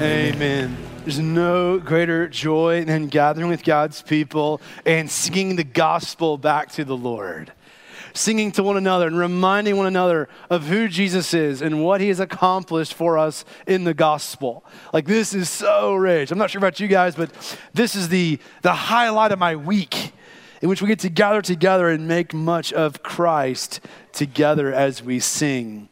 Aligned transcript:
Amen. 0.00 0.78
There's 1.00 1.18
no 1.18 1.78
greater 1.78 2.26
joy 2.26 2.86
than 2.86 3.08
gathering 3.08 3.48
with 3.48 3.62
God's 3.62 4.00
people 4.00 4.62
and 4.86 5.10
singing 5.10 5.56
the 5.56 5.64
gospel 5.64 6.38
back 6.38 6.72
to 6.72 6.86
the 6.86 6.96
Lord. 6.96 7.52
Singing 8.14 8.50
to 8.52 8.62
one 8.62 8.78
another 8.78 9.08
and 9.08 9.18
reminding 9.18 9.76
one 9.76 9.84
another 9.84 10.30
of 10.48 10.68
who 10.68 10.88
Jesus 10.88 11.34
is 11.34 11.60
and 11.60 11.84
what 11.84 12.00
he 12.00 12.08
has 12.08 12.18
accomplished 12.18 12.94
for 12.94 13.18
us 13.18 13.44
in 13.66 13.84
the 13.84 13.92
gospel. 13.92 14.64
Like, 14.94 15.04
this 15.04 15.34
is 15.34 15.50
so 15.50 15.94
rich. 15.94 16.30
I'm 16.30 16.38
not 16.38 16.50
sure 16.50 16.60
about 16.60 16.80
you 16.80 16.88
guys, 16.88 17.14
but 17.14 17.30
this 17.74 17.94
is 17.94 18.08
the, 18.08 18.38
the 18.62 18.72
highlight 18.72 19.32
of 19.32 19.38
my 19.38 19.54
week 19.54 20.12
in 20.62 20.70
which 20.70 20.80
we 20.80 20.88
get 20.88 21.00
to 21.00 21.10
gather 21.10 21.42
together 21.42 21.90
and 21.90 22.08
make 22.08 22.32
much 22.32 22.72
of 22.72 23.02
Christ 23.02 23.80
together 24.12 24.72
as 24.72 25.02
we 25.02 25.20
sing. 25.20 25.90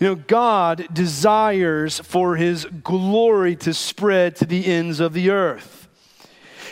You 0.00 0.08
know, 0.08 0.14
God 0.14 0.88
desires 0.94 2.00
for 2.00 2.36
his 2.36 2.64
glory 2.82 3.54
to 3.56 3.74
spread 3.74 4.34
to 4.36 4.46
the 4.46 4.64
ends 4.64 4.98
of 4.98 5.12
the 5.12 5.28
earth. 5.28 5.88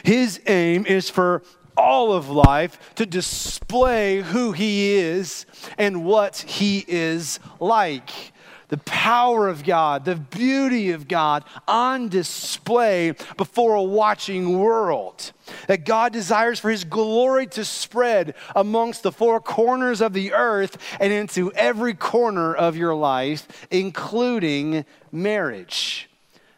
His 0.02 0.41
aim 0.46 0.86
is 0.86 1.10
for 1.10 1.42
all 1.77 2.12
of 2.12 2.30
life 2.30 2.95
to 2.95 3.05
display 3.05 4.22
who 4.22 4.52
he 4.52 4.95
is 4.95 5.45
and 5.77 6.06
what 6.06 6.38
he 6.38 6.84
is 6.88 7.38
like 7.60 8.33
the 8.68 8.78
power 8.78 9.48
of 9.48 9.64
God, 9.64 10.04
the 10.04 10.16
beauty 10.16 10.90
of 10.90 11.08
God 11.08 11.45
on 11.66 12.08
display 12.08 13.14
before 13.36 13.74
a 13.74 13.82
watching 13.82 14.58
world. 14.58 15.32
That 15.66 15.86
God 15.86 16.12
desires 16.12 16.60
for 16.60 16.70
His 16.70 16.84
glory 16.84 17.46
to 17.48 17.64
spread 17.64 18.34
amongst 18.54 19.02
the 19.02 19.12
four 19.12 19.41
corners 19.41 20.00
of 20.00 20.12
the 20.12 20.32
earth 20.34 20.77
and 21.00 21.12
into 21.12 21.50
every 21.52 21.94
corner 21.94 22.55
of 22.55 22.77
your 22.77 22.94
life, 22.94 23.66
including 23.70 24.84
marriage. 25.11 26.11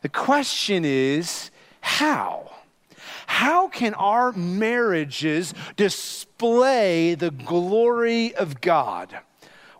The 0.02 0.08
question 0.08 0.84
is 0.84 1.50
how? 1.80 2.50
How 3.26 3.68
can 3.68 3.94
our 3.94 4.32
marriages 4.32 5.54
display 5.76 7.14
the 7.14 7.30
glory 7.30 8.34
of 8.34 8.60
God? 8.60 9.20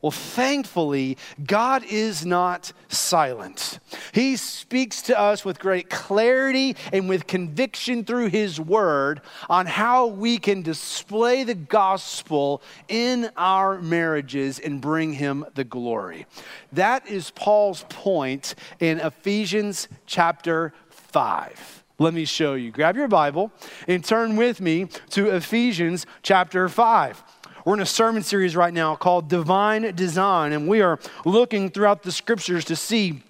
Well, 0.03 0.11
thankfully, 0.11 1.19
God 1.47 1.85
is 1.85 2.25
not 2.25 2.73
silent. 2.89 3.81
He 4.13 4.37
speaks 4.37 5.03
to 5.03 5.19
us 5.19 5.45
with 5.45 5.59
great 5.59 5.91
clarity 5.91 6.77
and 6.93 7.09
with 7.09 7.27
conviction 7.27 8.05
through 8.05 8.29
His 8.29 8.59
Word 8.59 9.21
on 9.51 9.67
how 9.67 10.07
we 10.07 10.39
can 10.39 10.63
display 10.63 11.45
the 11.45 11.55
gospel 11.55 12.63
in 12.89 13.31
our 13.37 13.81
marriages 13.83 14.59
and 14.59 14.81
bring 14.81 15.13
Him 15.13 15.45
the 15.55 15.65
glory. 15.65 16.27
That 16.73 17.07
is 17.07 17.31
Paul's 17.33 17.85
point 17.91 18.55
in 18.79 19.01
Ephesians 19.01 19.87
chapter 20.07 20.73
5. 20.89 21.85
Let 21.99 22.15
me 22.15 22.25
show 22.25 22.55
you. 22.55 22.71
Grab 22.71 22.97
your 22.97 23.09
Bible 23.09 23.53
and 23.87 24.03
turn 24.03 24.37
with 24.37 24.63
me 24.63 24.87
to 25.11 25.29
Ephesians 25.29 26.07
chapter 26.23 26.67
5. 26.67 27.23
We're 27.65 27.75
in 27.75 27.81
a 27.81 27.87
sermon 27.87 28.23
series 28.23 28.57
right 28.57 28.73
now 28.73 28.97
called 28.97 29.29
Divine 29.29 29.95
Design, 29.95 30.53
and 30.53 30.67
we 30.67 30.81
are 30.81 30.99
looking 31.27 31.71
throughout 31.71 32.03
the 32.03 32.13
scriptures 32.13 32.65
to 32.67 32.77
see 32.77 33.23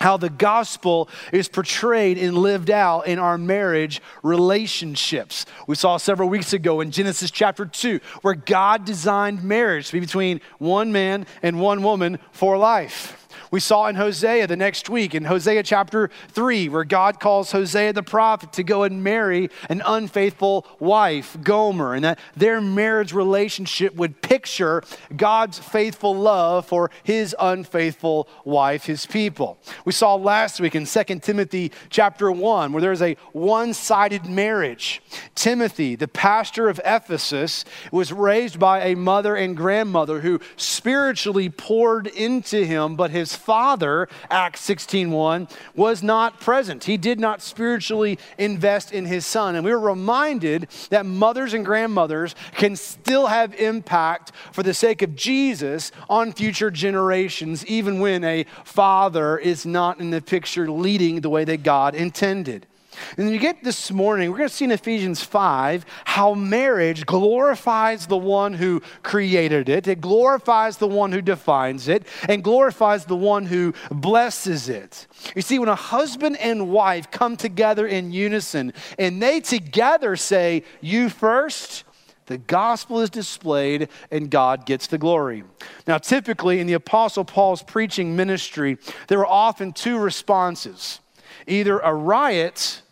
how 0.00 0.16
the 0.16 0.28
gospel 0.30 1.08
is 1.32 1.48
portrayed 1.48 2.18
and 2.18 2.36
lived 2.36 2.70
out 2.70 3.06
in 3.06 3.18
our 3.18 3.38
marriage 3.38 4.02
relationships. 4.22 5.46
We 5.66 5.76
saw 5.76 5.96
several 5.96 6.28
weeks 6.28 6.52
ago 6.52 6.80
in 6.80 6.90
Genesis 6.90 7.30
chapter 7.30 7.66
2 7.66 8.00
where 8.22 8.34
God 8.34 8.84
designed 8.84 9.42
marriage 9.42 9.88
to 9.88 9.92
be 9.94 10.00
between 10.00 10.40
one 10.58 10.92
man 10.92 11.26
and 11.42 11.60
one 11.60 11.82
woman 11.82 12.18
for 12.32 12.56
life. 12.56 13.19
We 13.50 13.58
saw 13.58 13.88
in 13.88 13.96
Hosea 13.96 14.46
the 14.46 14.56
next 14.56 14.88
week, 14.88 15.12
in 15.12 15.24
Hosea 15.24 15.64
chapter 15.64 16.08
3, 16.28 16.68
where 16.68 16.84
God 16.84 17.18
calls 17.18 17.50
Hosea 17.50 17.92
the 17.92 18.02
prophet 18.02 18.52
to 18.52 18.62
go 18.62 18.84
and 18.84 19.02
marry 19.02 19.50
an 19.68 19.82
unfaithful 19.84 20.64
wife, 20.78 21.36
Gomer, 21.42 21.94
and 21.94 22.04
that 22.04 22.20
their 22.36 22.60
marriage 22.60 23.12
relationship 23.12 23.96
would 23.96 24.22
picture 24.22 24.84
God's 25.16 25.58
faithful 25.58 26.14
love 26.14 26.64
for 26.64 26.92
his 27.02 27.34
unfaithful 27.40 28.28
wife, 28.44 28.84
his 28.84 29.04
people. 29.04 29.58
We 29.84 29.90
saw 29.90 30.14
last 30.14 30.60
week 30.60 30.76
in 30.76 30.86
2 30.86 31.04
Timothy 31.18 31.72
chapter 31.88 32.30
1, 32.30 32.72
where 32.72 32.80
there's 32.80 33.02
a 33.02 33.16
one 33.32 33.74
sided 33.74 34.26
marriage. 34.26 35.02
Timothy, 35.34 35.96
the 35.96 36.06
pastor 36.06 36.68
of 36.68 36.80
Ephesus, 36.84 37.64
was 37.90 38.12
raised 38.12 38.60
by 38.60 38.84
a 38.84 38.94
mother 38.94 39.34
and 39.34 39.56
grandmother 39.56 40.20
who 40.20 40.38
spiritually 40.56 41.48
poured 41.48 42.06
into 42.06 42.64
him, 42.64 42.94
but 42.94 43.10
his 43.10 43.39
father, 43.40 44.08
Acts 44.30 44.60
16:1, 44.60 45.48
was 45.74 46.02
not 46.02 46.40
present. 46.40 46.84
He 46.84 46.96
did 46.96 47.18
not 47.18 47.42
spiritually 47.42 48.18
invest 48.38 48.92
in 48.92 49.06
his 49.06 49.26
son. 49.26 49.54
And 49.54 49.64
we 49.64 49.72
were 49.72 49.80
reminded 49.80 50.68
that 50.90 51.06
mothers 51.06 51.54
and 51.54 51.64
grandmothers 51.64 52.34
can 52.54 52.76
still 52.76 53.26
have 53.26 53.54
impact 53.54 54.32
for 54.52 54.62
the 54.62 54.74
sake 54.74 55.02
of 55.02 55.16
Jesus 55.16 55.90
on 56.08 56.32
future 56.32 56.70
generations, 56.70 57.66
even 57.66 57.98
when 58.00 58.22
a 58.22 58.44
father 58.64 59.38
is 59.38 59.66
not 59.66 59.98
in 59.98 60.10
the 60.10 60.20
picture 60.20 60.70
leading 60.70 61.20
the 61.20 61.30
way 61.30 61.44
that 61.44 61.62
God 61.62 61.94
intended. 61.94 62.66
And 63.16 63.30
you 63.30 63.38
get 63.38 63.62
this 63.62 63.90
morning, 63.90 64.30
we're 64.30 64.38
going 64.38 64.48
to 64.48 64.54
see 64.54 64.64
in 64.64 64.70
Ephesians 64.70 65.22
5 65.22 65.84
how 66.04 66.34
marriage 66.34 67.06
glorifies 67.06 68.06
the 68.06 68.16
one 68.16 68.54
who 68.54 68.82
created 69.02 69.68
it, 69.68 69.86
it 69.86 70.00
glorifies 70.00 70.76
the 70.76 70.88
one 70.88 71.12
who 71.12 71.22
defines 71.22 71.88
it, 71.88 72.06
and 72.28 72.44
glorifies 72.44 73.04
the 73.04 73.16
one 73.16 73.46
who 73.46 73.74
blesses 73.90 74.68
it. 74.68 75.06
You 75.34 75.42
see, 75.42 75.58
when 75.58 75.68
a 75.68 75.74
husband 75.74 76.36
and 76.38 76.70
wife 76.70 77.10
come 77.10 77.36
together 77.36 77.86
in 77.86 78.12
unison 78.12 78.72
and 78.98 79.22
they 79.22 79.40
together 79.40 80.16
say, 80.16 80.64
You 80.80 81.08
first, 81.08 81.84
the 82.26 82.38
gospel 82.38 83.00
is 83.00 83.10
displayed 83.10 83.88
and 84.12 84.30
God 84.30 84.64
gets 84.64 84.86
the 84.86 84.98
glory. 84.98 85.42
Now, 85.88 85.98
typically 85.98 86.60
in 86.60 86.68
the 86.68 86.74
Apostle 86.74 87.24
Paul's 87.24 87.62
preaching 87.62 88.14
ministry, 88.14 88.78
there 89.08 89.18
were 89.18 89.26
often 89.26 89.72
two 89.72 89.98
responses 89.98 91.00
either 91.46 91.80
a 91.80 91.92
riot 91.92 92.82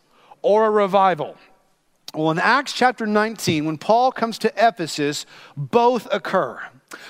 or 0.43 0.67
a 0.67 0.71
revival. 0.71 1.37
Well, 2.15 2.31
in 2.31 2.39
Acts 2.39 2.73
chapter 2.73 3.07
19, 3.07 3.65
when 3.67 3.79
Paul 3.79 4.13
comes 4.13 4.39
to 4.39 4.53
Ephesus, 4.57 5.27
both 5.57 6.09
occur. 6.11 6.61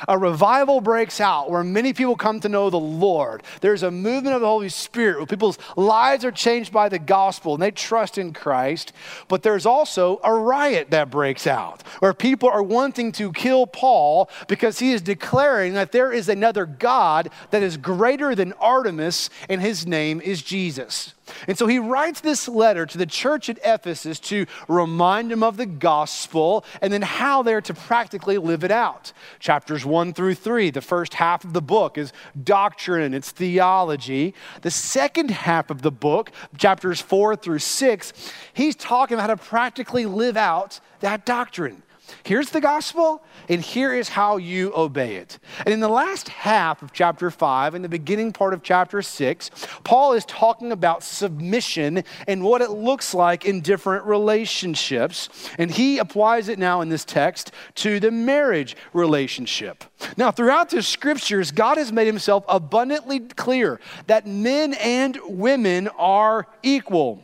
A 0.09 0.19
revival 0.19 0.81
breaks 0.81 1.21
out 1.21 1.51
where 1.51 1.63
many 1.63 1.93
people 1.93 2.17
come 2.17 2.41
to 2.41 2.49
know 2.49 2.69
the 2.69 2.79
Lord. 2.79 3.43
There's 3.61 3.85
a 3.85 3.91
movement 3.91 4.35
of 4.35 4.41
the 4.41 4.49
Holy 4.49 4.69
Spirit 4.69 5.19
where 5.19 5.27
people's 5.27 5.59
lives 5.77 6.25
are 6.25 6.33
changed 6.33 6.73
by 6.73 6.89
the 6.89 6.99
gospel 6.99 7.55
and 7.55 7.63
they 7.63 7.71
trust 7.71 8.19
in 8.19 8.33
Christ. 8.33 8.93
But 9.29 9.43
there's 9.43 9.67
also 9.67 10.21
a 10.25 10.35
riot 10.35 10.91
that 10.91 11.11
breaks 11.11 11.47
out 11.47 11.83
where 12.01 12.15
people 12.15 12.49
are 12.49 12.63
wanting 12.63 13.13
to 13.13 13.33
kill 13.33 13.67
Paul 13.67 14.29
because 14.49 14.81
he 14.81 14.93
is 14.93 15.03
declaring 15.03 15.75
that 15.75 15.93
there 15.93 16.13
is 16.13 16.29
another 16.29 16.67
God 16.67 17.31
that 17.51 17.63
is 17.63 17.77
greater 17.77 18.35
than 18.35 18.53
Artemis 18.55 19.31
and 19.49 19.61
his 19.61 19.87
name 19.87 20.21
is 20.21 20.43
Jesus. 20.43 21.15
And 21.47 21.57
so 21.57 21.67
he 21.67 21.79
writes 21.79 22.21
this 22.21 22.49
letter 22.49 22.87
to 22.87 22.99
the 22.99 23.07
church 23.07 23.49
at 23.49 23.59
Ephesus 23.65 24.19
to 24.21 24.47
remind 24.69 25.31
them 25.31 25.43
of 25.43 25.57
the 25.57 25.67
gospel 25.67 26.65
and 26.81 26.93
then 26.93 27.03
how 27.03 27.43
they're 27.43 27.61
to 27.63 27.75
practically 27.75 28.39
live 28.39 28.65
it 28.65 28.71
out. 28.71 29.13
Chapters 29.39 29.85
1 29.85 30.13
through 30.15 30.35
3, 30.35 30.71
the 30.71 30.81
first 30.81 31.15
half 31.15 31.45
of 31.45 31.53
the 31.53 31.63
book 31.63 31.99
is 31.99 32.13
doctrine, 32.43 33.15
it's 33.15 33.31
theology. 33.31 34.35
The 34.63 34.71
second 34.71 35.31
half 35.31 35.71
of 35.71 35.83
the 35.83 35.91
book, 35.91 36.31
chapters 36.57 37.01
4 37.01 37.37
through 37.37 37.61
6, 37.61 38.13
he's 38.53 38.77
talking 38.77 39.15
about 39.15 39.29
how 39.29 39.35
to 39.35 39.43
practically 39.43 40.07
live 40.07 40.37
out 40.37 40.81
that 41.01 41.25
doctrine. 41.25 41.83
Here's 42.23 42.51
the 42.51 42.61
gospel, 42.61 43.23
and 43.49 43.61
here 43.61 43.93
is 43.93 44.09
how 44.09 44.37
you 44.37 44.73
obey 44.77 45.17
it. 45.17 45.39
And 45.61 45.73
in 45.73 45.81
the 45.81 45.89
last 45.89 46.29
half 46.29 46.83
of 46.83 46.93
chapter 46.93 47.31
5 47.31 47.75
and 47.75 47.85
the 47.85 47.89
beginning 47.89 48.33
part 48.33 48.55
of 48.55 48.63
chapter 48.63 49.03
6, 49.03 49.51
Paul 49.85 50.13
is 50.13 50.25
talking 50.25 50.73
about 50.73 51.03
submission 51.03 52.05
and 52.27 52.43
what 52.43 52.63
it 52.63 52.71
looks 52.71 53.15
like 53.15 53.45
in 53.45 53.61
different 53.61 54.05
relationships. 54.05 55.29
And 55.59 55.71
he 55.71 55.99
applies 55.99 56.49
it 56.49 56.59
now 56.59 56.81
in 56.81 56.89
this 56.89 57.05
text 57.05 57.53
to 57.77 58.01
the 58.01 58.11
marriage 58.11 58.77
relationship. 58.93 59.85
Now, 60.17 60.31
throughout 60.31 60.71
the 60.71 60.83
scriptures, 60.83 61.51
God 61.51 61.79
has 61.79 61.93
made 61.93 62.07
himself 62.07 62.45
abundantly 62.49 63.21
clear 63.21 63.81
that 64.07 64.27
men 64.27 64.75
and 64.75 65.19
women 65.27 65.89
are 65.89 66.47
equal. 66.63 67.23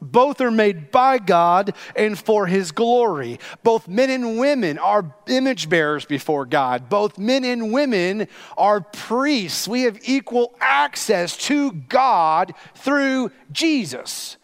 Both 0.00 0.40
are 0.40 0.50
made 0.50 0.90
by 0.90 1.18
God 1.18 1.74
and 1.94 2.18
for 2.18 2.46
His 2.46 2.72
glory. 2.72 3.38
Both 3.62 3.88
men 3.88 4.10
and 4.10 4.38
women 4.38 4.78
are 4.78 5.14
image 5.26 5.68
bearers 5.68 6.04
before 6.04 6.46
God. 6.46 6.88
Both 6.88 7.18
men 7.18 7.44
and 7.44 7.72
women 7.72 8.28
are 8.56 8.80
priests. 8.80 9.66
We 9.68 9.82
have 9.82 9.98
equal 10.04 10.54
access 10.60 11.36
to 11.38 11.72
God 11.72 12.54
through 12.74 13.30
Jesus. 13.52 14.36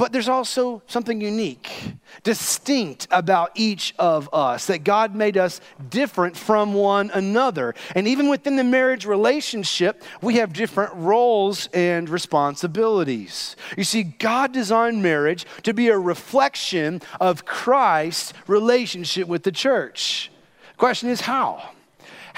But 0.00 0.12
there's 0.12 0.30
also 0.30 0.80
something 0.86 1.20
unique, 1.20 1.92
distinct 2.22 3.06
about 3.10 3.50
each 3.54 3.94
of 3.98 4.30
us, 4.32 4.66
that 4.68 4.82
God 4.82 5.14
made 5.14 5.36
us 5.36 5.60
different 5.90 6.38
from 6.38 6.72
one 6.72 7.10
another. 7.10 7.74
And 7.94 8.08
even 8.08 8.30
within 8.30 8.56
the 8.56 8.64
marriage 8.64 9.04
relationship, 9.04 10.02
we 10.22 10.36
have 10.36 10.54
different 10.54 10.94
roles 10.94 11.68
and 11.74 12.08
responsibilities. 12.08 13.56
You 13.76 13.84
see, 13.84 14.04
God 14.04 14.52
designed 14.52 15.02
marriage 15.02 15.44
to 15.64 15.74
be 15.74 15.88
a 15.88 15.98
reflection 15.98 17.02
of 17.20 17.44
Christ's 17.44 18.32
relationship 18.46 19.28
with 19.28 19.42
the 19.42 19.52
church. 19.52 20.30
The 20.70 20.78
question 20.78 21.10
is 21.10 21.20
how? 21.20 21.72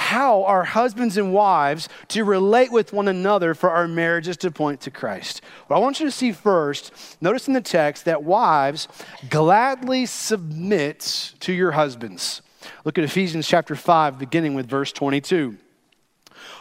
How 0.03 0.43
are 0.45 0.65
husbands 0.65 1.17
and 1.17 1.33
wives 1.33 1.89
to 2.09 2.25
relate 2.25 2.73
with 2.73 2.93
one 2.93 3.07
another 3.07 3.55
for 3.55 3.71
our 3.71 3.87
marriages 3.87 4.37
to 4.39 4.51
point 4.51 4.81
to 4.81 4.91
Christ? 4.91 5.41
What 5.69 5.77
I 5.77 5.79
want 5.79 6.01
you 6.01 6.07
to 6.07 6.13
see 6.13 6.33
first, 6.33 6.93
notice 7.21 7.47
in 7.47 7.55
the 7.55 7.61
text 7.61 8.05
that 8.05 8.25
wives 8.25 8.89
gladly 9.31 10.05
submit 10.07 11.35
to 11.41 11.53
your 11.53 11.71
husbands. 11.71 12.43
Look 12.85 12.99
at 12.99 13.05
Ephesians 13.05 13.47
chapter 13.47 13.77
5, 13.77 14.19
beginning 14.19 14.55
with 14.55 14.69
verse 14.69 14.91
22. 14.93 15.57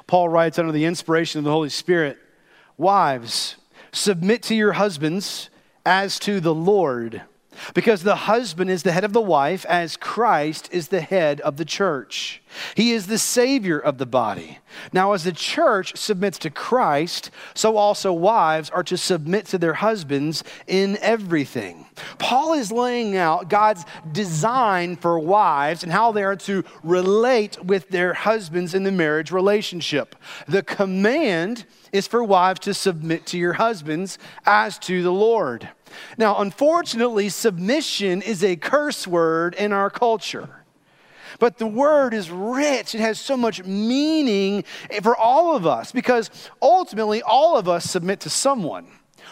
Paul 0.06 0.30
writes 0.30 0.60
under 0.60 0.72
the 0.72 0.86
inspiration 0.86 1.40
of 1.40 1.44
the 1.44 1.52
Holy 1.52 1.70
Spirit 1.70 2.20
Wives, 2.78 3.58
submit 3.92 4.44
to 4.44 4.56
your 4.56 4.74
husbands 4.74 5.50
as 5.84 6.20
to 6.20 6.40
the 6.40 6.54
Lord. 6.54 7.24
Because 7.74 8.04
the 8.04 8.16
husband 8.16 8.70
is 8.70 8.84
the 8.84 8.92
head 8.92 9.04
of 9.04 9.14
the 9.14 9.22
wife, 9.22 9.66
as 9.66 9.98
Christ 9.98 10.70
is 10.72 10.88
the 10.88 11.02
head 11.02 11.42
of 11.42 11.58
the 11.58 11.66
church. 11.66 12.42
He 12.76 12.92
is 12.92 13.08
the 13.08 13.18
Savior 13.18 13.78
of 13.78 13.98
the 13.98 14.06
body. 14.06 14.60
Now, 14.94 15.12
as 15.14 15.26
the 15.26 15.32
church 15.32 15.98
submits 15.98 16.38
to 16.40 16.50
Christ, 16.50 17.30
so 17.54 17.78
also 17.78 18.14
wives 18.14 18.70
are 18.70 18.84
to 18.84 18.98
submit 18.98 19.46
to 19.48 19.58
their 19.58 19.74
husbands 19.74 20.44
in 20.66 20.98
everything. 21.02 21.88
Paul 22.20 22.54
is 22.54 22.72
laying 22.72 23.18
out 23.18 23.50
God's 23.50 23.86
design 24.12 24.96
for 24.96 25.20
wives 25.20 25.84
and 25.84 25.92
how 25.92 26.12
they 26.12 26.24
are 26.24 26.38
to 26.38 26.64
relate 26.84 27.64
with 27.64 27.90
their 27.90 28.14
husbands 28.14 28.74
in 28.74 28.84
the 28.84 28.92
marriage 28.92 29.32
relationship. 29.32 30.16
The 30.48 30.64
command 30.64 31.66
is 31.92 32.08
for 32.08 32.24
wives 32.24 32.62
to 32.62 32.74
submit 32.74 33.26
to 33.28 33.38
your 33.38 33.54
husbands 33.54 34.18
as 34.46 34.80
to 34.80 35.04
the 35.04 35.12
Lord. 35.12 35.70
Now, 36.18 36.40
unfortunately, 36.40 37.30
submission 37.30 38.22
is 38.22 38.44
a 38.44 38.56
curse 38.56 39.08
word 39.08 39.56
in 39.56 39.72
our 39.72 39.90
culture. 39.90 40.50
But 41.40 41.58
the 41.58 41.68
word 41.68 42.14
is 42.14 42.30
rich. 42.30 42.94
It 42.94 43.02
has 43.02 43.20
so 43.20 43.38
much 43.38 43.64
meaning 43.64 44.64
for 45.02 45.16
all 45.16 45.56
of 45.56 45.66
us 45.66 45.92
because 45.92 46.30
ultimately 46.62 47.22
all 47.22 47.58
of 47.58 47.68
us 47.68 47.86
submit 47.90 48.20
to 48.22 48.30
someone 48.30 48.88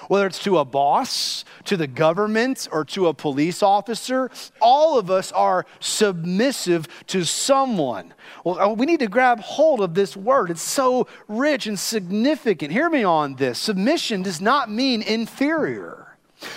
whether 0.08 0.26
it's 0.26 0.44
to 0.44 0.58
a 0.58 0.66
boss, 0.66 1.46
to 1.66 1.78
the 1.78 1.88
government, 1.88 2.68
or 2.72 2.84
to 2.84 3.08
a 3.08 3.14
police 3.14 3.62
officer, 3.62 4.30
all 4.60 4.98
of 4.98 5.12
us 5.12 5.32
are 5.32 5.66
submissive 5.80 6.88
to 7.08 7.24
someone. 7.24 8.14
Well, 8.44 8.60
uh, 8.60 8.74
we 8.74 8.88
need 8.88 9.00
to 9.02 9.08
grab 9.08 9.40
hold 9.40 9.82
of 9.82 9.94
this 9.94 10.18
word. 10.18 10.50
It's 10.50 10.62
so 10.62 11.08
rich 11.28 11.68
and 11.68 11.78
significant. 11.78 12.72
Hear 12.72 12.90
me 12.90 13.04
on 13.04 13.36
this. 13.36 13.60
Submission 13.60 14.24
does 14.24 14.42
not 14.42 14.72
mean 14.72 15.04
inferior. 15.04 16.09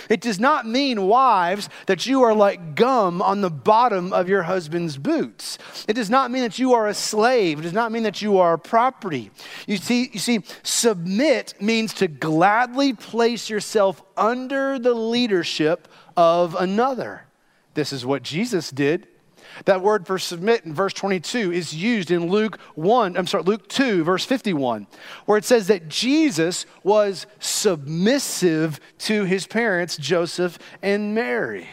It 0.09 0.21
does 0.21 0.39
not 0.39 0.67
mean, 0.67 1.07
wives, 1.07 1.69
that 1.87 2.05
you 2.05 2.23
are 2.23 2.33
like 2.33 2.75
gum 2.75 3.21
on 3.21 3.41
the 3.41 3.49
bottom 3.49 4.13
of 4.13 4.29
your 4.29 4.43
husband's 4.43 4.97
boots. 4.97 5.57
It 5.87 5.93
does 5.93 6.09
not 6.09 6.31
mean 6.31 6.43
that 6.43 6.59
you 6.59 6.73
are 6.73 6.87
a 6.87 6.93
slave. 6.93 7.59
It 7.59 7.63
does 7.63 7.73
not 7.73 7.91
mean 7.91 8.03
that 8.03 8.21
you 8.21 8.37
are 8.37 8.53
a 8.53 8.59
property. 8.59 9.31
You 9.67 9.77
see, 9.77 10.09
you 10.13 10.19
see, 10.19 10.43
submit 10.63 11.55
means 11.61 11.93
to 11.95 12.07
gladly 12.07 12.93
place 12.93 13.49
yourself 13.49 14.01
under 14.15 14.79
the 14.79 14.93
leadership 14.93 15.87
of 16.15 16.55
another. 16.55 17.25
This 17.73 17.91
is 17.91 18.05
what 18.05 18.23
Jesus 18.23 18.69
did. 18.69 19.07
That 19.65 19.81
word 19.81 20.07
for 20.07 20.17
submit 20.17 20.65
in 20.65 20.73
verse 20.73 20.93
22 20.93 21.51
is 21.51 21.73
used 21.73 22.11
in 22.11 22.27
Luke 22.29 22.59
1, 22.75 23.17
I'm 23.17 23.27
sorry, 23.27 23.43
Luke 23.43 23.67
2, 23.69 24.03
verse 24.03 24.25
51, 24.25 24.87
where 25.25 25.37
it 25.37 25.45
says 25.45 25.67
that 25.67 25.89
Jesus 25.89 26.65
was 26.83 27.25
submissive 27.39 28.79
to 28.99 29.25
his 29.25 29.47
parents, 29.47 29.97
Joseph 29.97 30.59
and 30.81 31.15
Mary. 31.15 31.67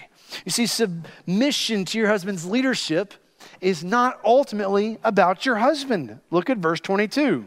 You 0.44 0.50
see, 0.50 0.66
submission 0.66 1.84
to 1.86 1.98
your 1.98 2.08
husband's 2.08 2.46
leadership 2.46 3.14
is 3.60 3.84
not 3.84 4.20
ultimately 4.24 4.98
about 5.04 5.44
your 5.44 5.56
husband. 5.56 6.20
Look 6.30 6.50
at 6.50 6.58
verse 6.58 6.80
22. 6.80 7.46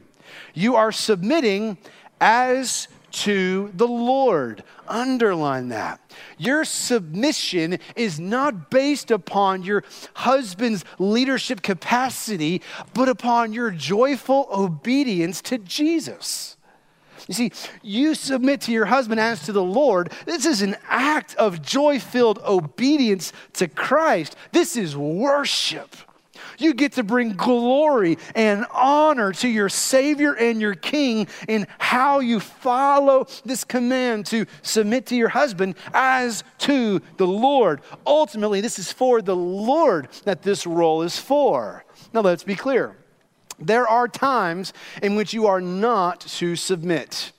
You 0.53 0.75
are 0.75 0.91
submitting 0.91 1.77
as 2.19 2.87
to 3.13 3.71
the 3.75 3.87
Lord. 3.87 4.63
Underline 4.87 5.69
that. 5.69 5.99
Your 6.37 6.65
submission 6.65 7.79
is 7.95 8.19
not 8.19 8.69
based 8.69 9.11
upon 9.11 9.63
your 9.63 9.83
husband's 10.15 10.83
leadership 10.99 11.61
capacity, 11.61 12.61
but 12.93 13.07
upon 13.07 13.53
your 13.53 13.71
joyful 13.71 14.47
obedience 14.51 15.41
to 15.43 15.57
Jesus. 15.57 16.57
You 17.27 17.33
see, 17.33 17.51
you 17.81 18.15
submit 18.15 18.61
to 18.61 18.71
your 18.71 18.85
husband 18.85 19.19
as 19.19 19.45
to 19.45 19.53
the 19.53 19.63
Lord. 19.63 20.11
This 20.25 20.45
is 20.45 20.61
an 20.61 20.75
act 20.89 21.35
of 21.35 21.61
joy 21.61 21.99
filled 21.99 22.39
obedience 22.39 23.31
to 23.53 23.67
Christ. 23.67 24.35
This 24.51 24.75
is 24.75 24.97
worship. 24.97 25.95
You 26.57 26.73
get 26.73 26.93
to 26.93 27.03
bring 27.03 27.33
glory 27.33 28.17
and 28.35 28.65
honor 28.73 29.31
to 29.33 29.47
your 29.47 29.69
Savior 29.69 30.33
and 30.33 30.61
your 30.61 30.75
King 30.75 31.27
in 31.47 31.67
how 31.77 32.19
you 32.19 32.39
follow 32.39 33.27
this 33.45 33.63
command 33.63 34.25
to 34.27 34.45
submit 34.61 35.05
to 35.07 35.15
your 35.15 35.29
husband 35.29 35.75
as 35.93 36.43
to 36.59 37.01
the 37.17 37.27
Lord. 37.27 37.81
Ultimately, 38.05 38.61
this 38.61 38.79
is 38.79 38.91
for 38.91 39.21
the 39.21 39.35
Lord 39.35 40.09
that 40.25 40.41
this 40.41 40.65
role 40.65 41.01
is 41.01 41.17
for. 41.17 41.85
Now, 42.13 42.21
let's 42.21 42.43
be 42.43 42.55
clear. 42.55 42.95
There 43.59 43.87
are 43.87 44.07
times 44.07 44.73
in 45.01 45.15
which 45.15 45.33
you 45.33 45.47
are 45.47 45.61
not 45.61 46.21
to 46.21 46.55
submit. 46.55 47.31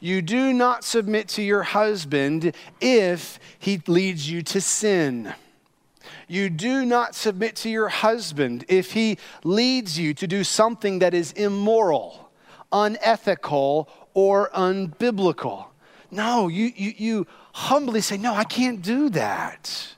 You 0.00 0.22
do 0.22 0.52
not 0.52 0.84
submit 0.84 1.28
to 1.28 1.42
your 1.42 1.62
husband 1.62 2.54
if 2.80 3.38
he 3.58 3.80
leads 3.86 4.30
you 4.30 4.42
to 4.42 4.60
sin. 4.60 5.34
You 6.28 6.50
do 6.50 6.84
not 6.84 7.14
submit 7.14 7.56
to 7.56 7.70
your 7.70 7.88
husband 7.88 8.64
if 8.68 8.92
he 8.92 9.18
leads 9.42 9.98
you 9.98 10.14
to 10.14 10.26
do 10.26 10.44
something 10.44 10.98
that 11.00 11.14
is 11.14 11.32
immoral, 11.32 12.30
unethical, 12.72 13.88
or 14.14 14.50
unbiblical. 14.50 15.66
No, 16.10 16.48
you, 16.48 16.72
you, 16.76 16.94
you 16.96 17.26
humbly 17.52 18.00
say, 18.00 18.16
No, 18.16 18.34
I 18.34 18.44
can't 18.44 18.82
do 18.82 19.08
that. 19.10 19.94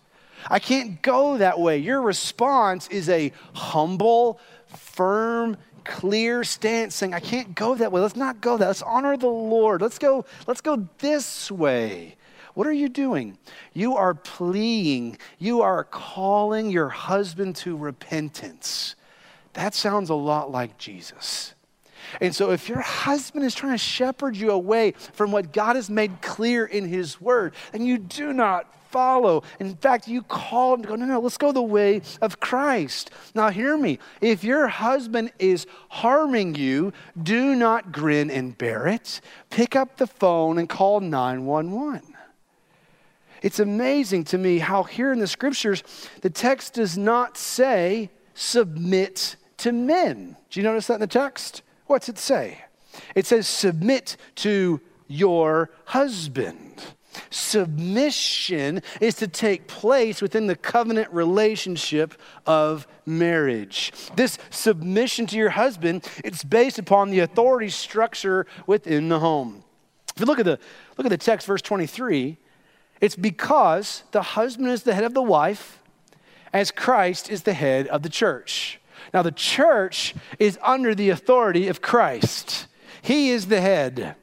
I 0.49 0.58
can't 0.58 1.03
go 1.03 1.38
that 1.38 1.58
way. 1.58 1.79
Your 1.79 2.00
response 2.00 2.88
is 2.88 3.08
a 3.08 3.32
humble, 3.53 4.41
firm, 4.69 5.56
clear 5.84 6.44
stance 6.44 6.94
saying, 6.94 7.15
I 7.15 7.20
can't 7.20 7.55
go 7.55 7.75
that 7.75 7.93
way. 7.93 8.01
Let's 8.01 8.17
not 8.17 8.41
go 8.41 8.56
that. 8.56 8.67
Let's 8.67 8.82
honor 8.82 9.17
the 9.17 9.29
Lord. 9.29 9.81
Let's 9.81 9.98
go, 9.98 10.25
let's 10.46 10.60
go 10.60 10.89
this 10.98 11.51
way. 11.51 12.17
What 12.56 12.67
are 12.67 12.72
you 12.72 12.89
doing? 12.89 13.36
You 13.75 13.96
are 13.96 14.15
pleading, 14.15 15.19
you 15.39 15.60
are 15.60 15.84
calling 15.84 16.70
your 16.70 16.89
husband 16.89 17.55
to 17.56 17.77
repentance. 17.77 18.94
That 19.53 19.75
sounds 19.75 20.08
a 20.08 20.15
lot 20.15 20.51
like 20.51 20.79
Jesus. 20.79 21.53
And 22.19 22.34
so, 22.34 22.53
if 22.53 22.67
your 22.67 22.81
husband 22.81 23.44
is 23.44 23.55
trying 23.55 23.75
to 23.75 23.79
shepherd 23.79 24.36
you 24.36 24.53
away 24.53 24.93
from 25.13 25.32
what 25.32 25.53
God 25.53 25.77
has 25.77 25.91
made 25.91 26.22
clear 26.22 26.65
in 26.65 26.89
His 26.89 27.20
Word, 27.20 27.53
and 27.75 27.86
you 27.86 27.98
do 27.98 28.32
not 28.32 28.75
follow, 28.91 29.43
in 29.60 29.77
fact, 29.77 30.08
you 30.08 30.22
call 30.22 30.72
him 30.72 30.82
to 30.82 30.89
go, 30.89 30.96
no, 30.96 31.05
no, 31.05 31.20
let's 31.20 31.36
go 31.36 31.53
the 31.53 31.60
way 31.60 32.01
of 32.22 32.41
Christ. 32.41 33.10
Now, 33.34 33.51
hear 33.51 33.77
me. 33.77 33.98
If 34.22 34.44
your 34.44 34.69
husband 34.69 35.31
is 35.39 35.67
harming 35.91 36.55
you, 36.55 36.94
do 37.22 37.55
not 37.55 37.93
grin 37.93 38.31
and 38.31 38.56
bear 38.56 38.86
it. 38.86 39.20
Pick 39.51 39.77
up 39.77 39.98
the 39.98 40.06
phone 40.06 40.56
and 40.56 40.70
call 40.70 41.01
911. 41.01 42.16
It's 43.46 43.60
amazing 43.60 44.24
to 44.24 44.38
me 44.38 44.58
how 44.58 44.82
here 44.82 45.12
in 45.12 45.20
the 45.20 45.29
scriptures, 45.29 45.84
the 46.20 46.31
text 46.31 46.74
does 46.74 46.98
not 46.98 47.38
say 47.38 48.10
submit 48.34 49.36
to 49.58 49.70
men. 49.70 50.36
Do 50.50 50.58
you 50.58 50.65
notice 50.65 50.88
that 50.88 50.94
in 50.94 51.00
the 51.00 51.06
text? 51.06 51.62
What's 51.86 52.08
it 52.08 52.19
say? 52.19 52.65
It 53.15 53.24
says 53.24 53.46
submit 53.46 54.17
to 54.36 54.81
your 55.06 55.70
husband. 55.84 56.82
Submission 57.31 58.82
is 59.00 59.15
to 59.15 59.29
take 59.29 59.69
place 59.69 60.20
within 60.20 60.48
the 60.48 60.56
covenant 60.56 61.12
relationship 61.12 62.15
of 62.46 62.88
marriage. 63.06 63.93
This 64.17 64.38
submission 64.50 65.29
to 65.29 65.36
your 65.36 65.50
husband, 65.50 66.05
it's 66.24 66.43
based 66.43 66.81
upon 66.81 67.10
the 67.10 67.20
authority 67.20 67.69
structure 67.69 68.44
within 68.67 69.08
the 69.08 69.20
home. 69.20 69.62
If 70.17 70.19
you 70.19 70.26
look 70.26 70.41
at 70.41 70.46
the 70.46 70.58
look 70.98 71.06
at 71.06 71.10
the 71.10 71.17
text 71.17 71.46
verse 71.46 71.62
23, 71.62 72.38
it's 73.00 73.17
because 73.17 74.03
the 74.12 74.22
husband 74.22 74.69
is 74.69 74.82
the 74.82 74.94
head 74.94 75.05
of 75.05 75.15
the 75.15 75.22
wife, 75.22 75.81
as 76.53 76.70
Christ 76.70 77.31
is 77.31 77.43
the 77.43 77.53
head 77.53 77.86
of 77.88 78.03
the 78.03 78.08
church. 78.08 78.81
Now, 79.12 79.22
the 79.22 79.32
church 79.32 80.15
is 80.38 80.58
under 80.62 80.94
the 80.94 81.10
authority 81.10 81.69
of 81.69 81.82
Christ. 81.82 82.67
He 83.03 83.31
is 83.31 83.46
the 83.46 83.60
head, 83.60 84.17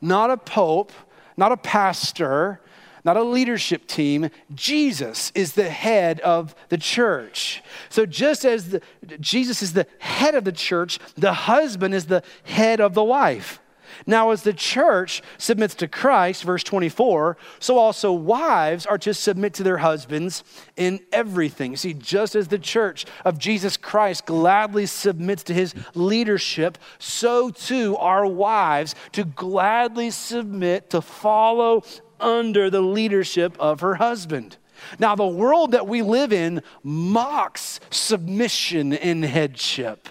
not 0.00 0.30
a 0.30 0.36
pope, 0.36 0.92
not 1.36 1.52
a 1.52 1.56
pastor, 1.56 2.60
not 3.04 3.16
a 3.16 3.22
leadership 3.22 3.86
team. 3.86 4.30
Jesus 4.54 5.30
is 5.34 5.52
the 5.52 5.68
head 5.68 6.20
of 6.20 6.54
the 6.70 6.78
church. 6.78 7.62
So, 7.90 8.06
just 8.06 8.44
as 8.44 8.70
the, 8.70 8.82
Jesus 9.20 9.62
is 9.62 9.74
the 9.74 9.86
head 9.98 10.34
of 10.34 10.44
the 10.44 10.52
church, 10.52 10.98
the 11.16 11.32
husband 11.32 11.94
is 11.94 12.06
the 12.06 12.22
head 12.44 12.80
of 12.80 12.94
the 12.94 13.04
wife. 13.04 13.60
Now, 14.06 14.30
as 14.30 14.42
the 14.42 14.52
church 14.52 15.22
submits 15.38 15.74
to 15.76 15.88
Christ, 15.88 16.42
verse 16.44 16.62
24, 16.62 17.36
so 17.58 17.78
also 17.78 18.12
wives 18.12 18.86
are 18.86 18.98
to 18.98 19.14
submit 19.14 19.54
to 19.54 19.62
their 19.62 19.78
husbands 19.78 20.44
in 20.76 21.00
everything. 21.12 21.76
See, 21.76 21.94
just 21.94 22.34
as 22.34 22.48
the 22.48 22.58
church 22.58 23.06
of 23.24 23.38
Jesus 23.38 23.76
Christ 23.76 24.26
gladly 24.26 24.86
submits 24.86 25.42
to 25.44 25.54
his 25.54 25.74
leadership, 25.94 26.78
so 26.98 27.50
too 27.50 27.96
are 27.96 28.26
wives 28.26 28.94
to 29.12 29.24
gladly 29.24 30.10
submit 30.10 30.90
to 30.90 31.00
follow 31.00 31.82
under 32.20 32.70
the 32.70 32.80
leadership 32.80 33.56
of 33.58 33.80
her 33.80 33.96
husband. 33.96 34.56
Now, 34.98 35.14
the 35.14 35.26
world 35.26 35.72
that 35.72 35.86
we 35.86 36.02
live 36.02 36.32
in 36.32 36.62
mocks 36.82 37.80
submission 37.90 38.92
and 38.92 39.24
headship. 39.24 40.08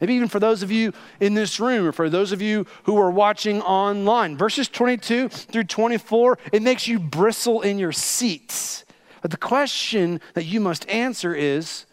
Maybe 0.00 0.14
even 0.14 0.28
for 0.28 0.40
those 0.40 0.62
of 0.62 0.70
you 0.70 0.92
in 1.20 1.34
this 1.34 1.60
room 1.60 1.86
or 1.86 1.92
for 1.92 2.08
those 2.10 2.32
of 2.32 2.42
you 2.42 2.66
who 2.84 2.98
are 2.98 3.10
watching 3.10 3.62
online. 3.62 4.36
Verses 4.36 4.68
22 4.68 5.28
through 5.28 5.64
24, 5.64 6.38
it 6.52 6.62
makes 6.62 6.86
you 6.86 6.98
bristle 6.98 7.60
in 7.62 7.78
your 7.78 7.92
seats. 7.92 8.84
But 9.20 9.30
the 9.30 9.36
question 9.36 10.20
that 10.34 10.44
you 10.44 10.60
must 10.60 10.88
answer 10.88 11.34
is 11.34 11.86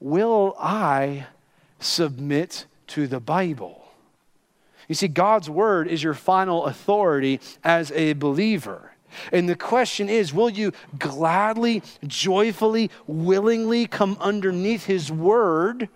Will 0.00 0.56
I 0.58 1.26
submit 1.78 2.66
to 2.88 3.06
the 3.06 3.20
Bible? 3.20 3.84
You 4.88 4.94
see, 4.94 5.08
God's 5.08 5.48
word 5.48 5.88
is 5.88 6.02
your 6.02 6.14
final 6.14 6.66
authority 6.66 7.40
as 7.62 7.92
a 7.92 8.14
believer. 8.14 8.92
And 9.30 9.48
the 9.48 9.54
question 9.54 10.08
is 10.08 10.32
will 10.34 10.50
you 10.50 10.72
gladly, 10.98 11.82
joyfully, 12.06 12.90
willingly 13.06 13.86
come 13.86 14.16
underneath 14.20 14.86
his 14.86 15.12
word, 15.12 15.88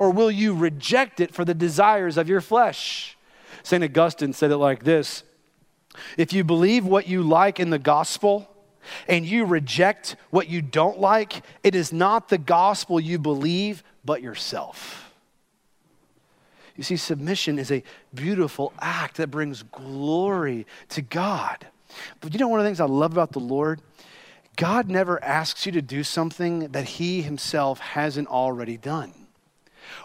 or 0.00 0.10
will 0.10 0.30
you 0.30 0.54
reject 0.54 1.20
it 1.20 1.32
for 1.32 1.44
the 1.44 1.54
desires 1.54 2.16
of 2.16 2.28
your 2.28 2.40
flesh? 2.40 3.16
St. 3.62 3.84
Augustine 3.84 4.32
said 4.32 4.50
it 4.50 4.56
like 4.56 4.82
this 4.82 5.22
If 6.16 6.32
you 6.32 6.42
believe 6.42 6.84
what 6.84 7.06
you 7.06 7.22
like 7.22 7.60
in 7.60 7.70
the 7.70 7.78
gospel, 7.78 8.48
and 9.06 9.26
you 9.26 9.44
reject 9.44 10.16
what 10.30 10.48
you 10.48 10.62
don't 10.62 10.98
like, 10.98 11.44
it 11.62 11.74
is 11.74 11.92
not 11.92 12.30
the 12.30 12.38
gospel 12.38 12.98
you 12.98 13.18
believe, 13.18 13.84
but 14.02 14.22
yourself. 14.22 15.12
You 16.76 16.82
see, 16.82 16.96
submission 16.96 17.58
is 17.58 17.70
a 17.70 17.82
beautiful 18.14 18.72
act 18.80 19.18
that 19.18 19.30
brings 19.30 19.62
glory 19.64 20.66
to 20.88 21.02
God. 21.02 21.66
But 22.22 22.32
you 22.32 22.40
know, 22.40 22.48
one 22.48 22.58
of 22.58 22.64
the 22.64 22.68
things 22.68 22.80
I 22.80 22.86
love 22.86 23.12
about 23.12 23.32
the 23.32 23.38
Lord? 23.38 23.82
God 24.56 24.88
never 24.88 25.22
asks 25.22 25.66
you 25.66 25.72
to 25.72 25.82
do 25.82 26.02
something 26.02 26.68
that 26.68 26.84
He 26.86 27.20
Himself 27.20 27.80
hasn't 27.80 28.28
already 28.28 28.78
done. 28.78 29.19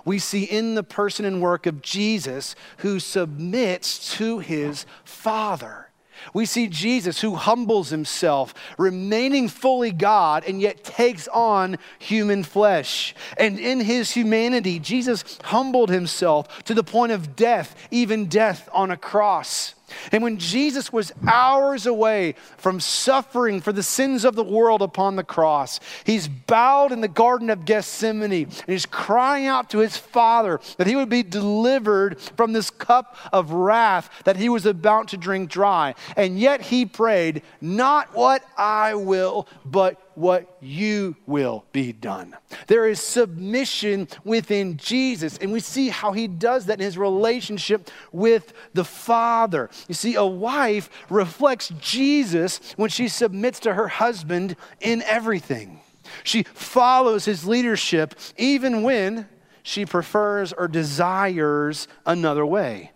We 0.03 0.19
see 0.19 0.43
in 0.43 0.75
the 0.75 0.83
person 0.83 1.25
and 1.25 1.41
work 1.41 1.65
of 1.65 1.81
Jesus 1.81 2.55
who 2.77 2.99
submits 2.99 4.15
to 4.17 4.39
His 4.39 4.85
Father. 5.03 5.85
We 6.33 6.45
see 6.45 6.67
Jesus 6.67 7.21
who 7.21 7.35
humbles 7.35 7.89
himself, 7.89 8.53
remaining 8.77 9.47
fully 9.47 9.91
God, 9.91 10.43
and 10.47 10.61
yet 10.61 10.83
takes 10.83 11.27
on 11.27 11.77
human 11.99 12.43
flesh. 12.43 13.15
And 13.37 13.59
in 13.59 13.79
his 13.81 14.11
humanity, 14.11 14.79
Jesus 14.79 15.39
humbled 15.43 15.89
himself 15.89 16.63
to 16.65 16.73
the 16.73 16.83
point 16.83 17.11
of 17.11 17.35
death, 17.35 17.75
even 17.91 18.27
death 18.27 18.69
on 18.73 18.91
a 18.91 18.97
cross. 18.97 19.75
And 20.11 20.23
when 20.23 20.37
Jesus 20.37 20.91
was 20.91 21.11
hours 21.27 21.85
away 21.85 22.35
from 22.57 22.79
suffering 22.79 23.61
for 23.61 23.71
the 23.71 23.83
sins 23.83 24.25
of 24.25 24.35
the 24.35 24.43
world 24.43 24.81
upon 24.81 25.15
the 25.15 25.23
cross, 25.23 25.79
he's 26.03 26.27
bowed 26.27 26.91
in 26.91 27.01
the 27.01 27.07
Garden 27.07 27.49
of 27.49 27.65
Gethsemane 27.65 28.25
and 28.25 28.67
he's 28.67 28.85
crying 28.85 29.47
out 29.47 29.69
to 29.71 29.79
his 29.79 29.97
Father 29.97 30.59
that 30.77 30.87
he 30.87 30.95
would 30.95 31.09
be 31.09 31.23
delivered 31.23 32.19
from 32.37 32.53
this 32.53 32.69
cup 32.69 33.17
of 33.31 33.51
wrath 33.51 34.09
that 34.25 34.37
he 34.37 34.49
was 34.49 34.65
about 34.65 35.09
to 35.09 35.17
drink 35.17 35.49
dry. 35.49 35.95
And 36.15 36.39
yet 36.39 36.61
he 36.61 36.85
prayed, 36.85 37.41
Not 37.61 38.13
what 38.13 38.43
I 38.57 38.95
will, 38.95 39.47
but 39.65 40.04
what 40.15 40.57
you 40.61 41.15
will 41.25 41.65
be 41.71 41.91
done. 41.91 42.35
There 42.67 42.87
is 42.87 42.99
submission 42.99 44.07
within 44.23 44.77
Jesus, 44.77 45.37
and 45.37 45.51
we 45.51 45.59
see 45.59 45.89
how 45.89 46.11
he 46.11 46.27
does 46.27 46.65
that 46.65 46.79
in 46.79 46.85
his 46.85 46.97
relationship 46.97 47.89
with 48.11 48.53
the 48.73 48.85
Father. 48.85 49.69
You 49.87 49.95
see, 49.95 50.15
a 50.15 50.25
wife 50.25 50.89
reflects 51.09 51.71
Jesus 51.79 52.59
when 52.77 52.89
she 52.89 53.07
submits 53.07 53.59
to 53.61 53.73
her 53.73 53.87
husband 53.87 54.55
in 54.79 55.01
everything. 55.03 55.81
She 56.23 56.43
follows 56.43 57.25
his 57.25 57.45
leadership 57.45 58.15
even 58.37 58.83
when 58.83 59.27
she 59.63 59.85
prefers 59.85 60.53
or 60.53 60.67
desires 60.67 61.87
another 62.05 62.45
way. 62.45 62.91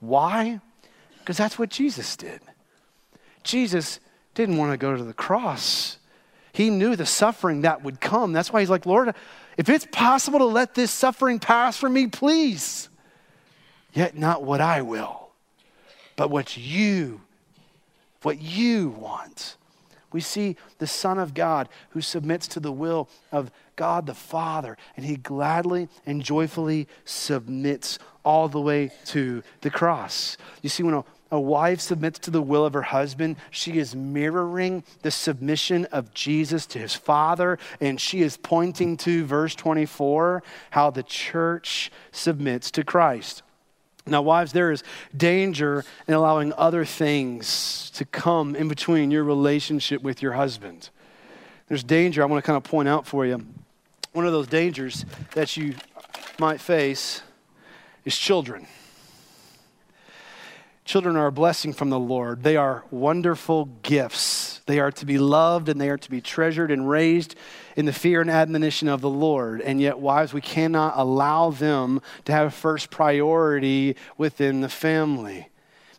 Why? 0.00 0.60
Because 1.18 1.36
that's 1.36 1.58
what 1.58 1.70
Jesus 1.70 2.16
did. 2.16 2.40
Jesus 3.42 4.00
didn't 4.34 4.56
want 4.56 4.72
to 4.72 4.76
go 4.76 4.96
to 4.96 5.04
the 5.04 5.12
cross 5.12 5.98
he 6.52 6.70
knew 6.70 6.96
the 6.96 7.06
suffering 7.06 7.62
that 7.62 7.82
would 7.82 8.00
come. 8.00 8.32
That's 8.32 8.52
why 8.52 8.60
he's 8.60 8.70
like, 8.70 8.86
Lord, 8.86 9.14
if 9.56 9.68
it's 9.68 9.86
possible 9.90 10.38
to 10.38 10.44
let 10.44 10.74
this 10.74 10.90
suffering 10.90 11.38
pass 11.38 11.76
from 11.76 11.92
me, 11.94 12.06
please. 12.06 12.88
Yet 13.92 14.16
not 14.16 14.42
what 14.42 14.60
I 14.60 14.82
will, 14.82 15.30
but 16.16 16.30
what 16.30 16.56
you, 16.56 17.20
what 18.22 18.40
you 18.40 18.90
want. 18.90 19.56
We 20.12 20.20
see 20.20 20.56
the 20.78 20.86
Son 20.86 21.18
of 21.18 21.34
God 21.34 21.68
who 21.90 22.00
submits 22.02 22.46
to 22.48 22.60
the 22.60 22.72
will 22.72 23.08
of 23.30 23.50
God 23.76 24.06
the 24.06 24.14
Father, 24.14 24.76
and 24.96 25.06
he 25.06 25.16
gladly 25.16 25.88
and 26.04 26.22
joyfully 26.22 26.86
submits 27.04 27.98
all 28.24 28.48
the 28.48 28.60
way 28.60 28.90
to 29.06 29.42
the 29.62 29.70
cross. 29.70 30.36
You 30.60 30.68
see, 30.68 30.82
when 30.82 30.94
a 30.94 31.04
a 31.32 31.40
wife 31.40 31.80
submits 31.80 32.18
to 32.20 32.30
the 32.30 32.42
will 32.42 32.66
of 32.66 32.74
her 32.74 32.82
husband, 32.82 33.36
she 33.50 33.78
is 33.78 33.96
mirroring 33.96 34.84
the 35.00 35.10
submission 35.10 35.86
of 35.86 36.12
Jesus 36.12 36.66
to 36.66 36.78
his 36.78 36.94
Father, 36.94 37.58
and 37.80 37.98
she 37.98 38.20
is 38.20 38.36
pointing 38.36 38.98
to 38.98 39.24
verse 39.24 39.54
24 39.54 40.42
how 40.70 40.90
the 40.90 41.02
church 41.02 41.90
submits 42.12 42.70
to 42.70 42.84
Christ. 42.84 43.42
Now, 44.06 44.20
wives, 44.20 44.52
there 44.52 44.72
is 44.72 44.84
danger 45.16 45.84
in 46.06 46.12
allowing 46.12 46.52
other 46.52 46.84
things 46.84 47.90
to 47.94 48.04
come 48.04 48.54
in 48.54 48.68
between 48.68 49.10
your 49.10 49.24
relationship 49.24 50.02
with 50.02 50.20
your 50.20 50.32
husband. 50.32 50.90
There's 51.68 51.84
danger 51.84 52.22
I 52.22 52.26
want 52.26 52.44
to 52.44 52.46
kind 52.46 52.58
of 52.58 52.64
point 52.64 52.88
out 52.88 53.06
for 53.06 53.24
you. 53.24 53.46
One 54.12 54.26
of 54.26 54.32
those 54.32 54.48
dangers 54.48 55.06
that 55.34 55.56
you 55.56 55.76
might 56.38 56.60
face 56.60 57.22
is 58.04 58.18
children. 58.18 58.66
Children 60.84 61.16
are 61.16 61.28
a 61.28 61.32
blessing 61.32 61.72
from 61.72 61.90
the 61.90 61.98
Lord. 61.98 62.42
They 62.42 62.56
are 62.56 62.84
wonderful 62.90 63.66
gifts. 63.82 64.60
They 64.66 64.80
are 64.80 64.90
to 64.92 65.06
be 65.06 65.16
loved 65.16 65.68
and 65.68 65.80
they 65.80 65.88
are 65.88 65.98
to 65.98 66.10
be 66.10 66.20
treasured 66.20 66.70
and 66.70 66.88
raised 66.88 67.36
in 67.76 67.86
the 67.86 67.92
fear 67.92 68.20
and 68.20 68.30
admonition 68.30 68.88
of 68.88 69.00
the 69.00 69.08
Lord. 69.08 69.60
And 69.60 69.80
yet, 69.80 70.00
wives, 70.00 70.32
we 70.32 70.40
cannot 70.40 70.94
allow 70.96 71.50
them 71.50 72.00
to 72.24 72.32
have 72.32 72.52
first 72.52 72.90
priority 72.90 73.96
within 74.18 74.60
the 74.60 74.68
family 74.68 75.48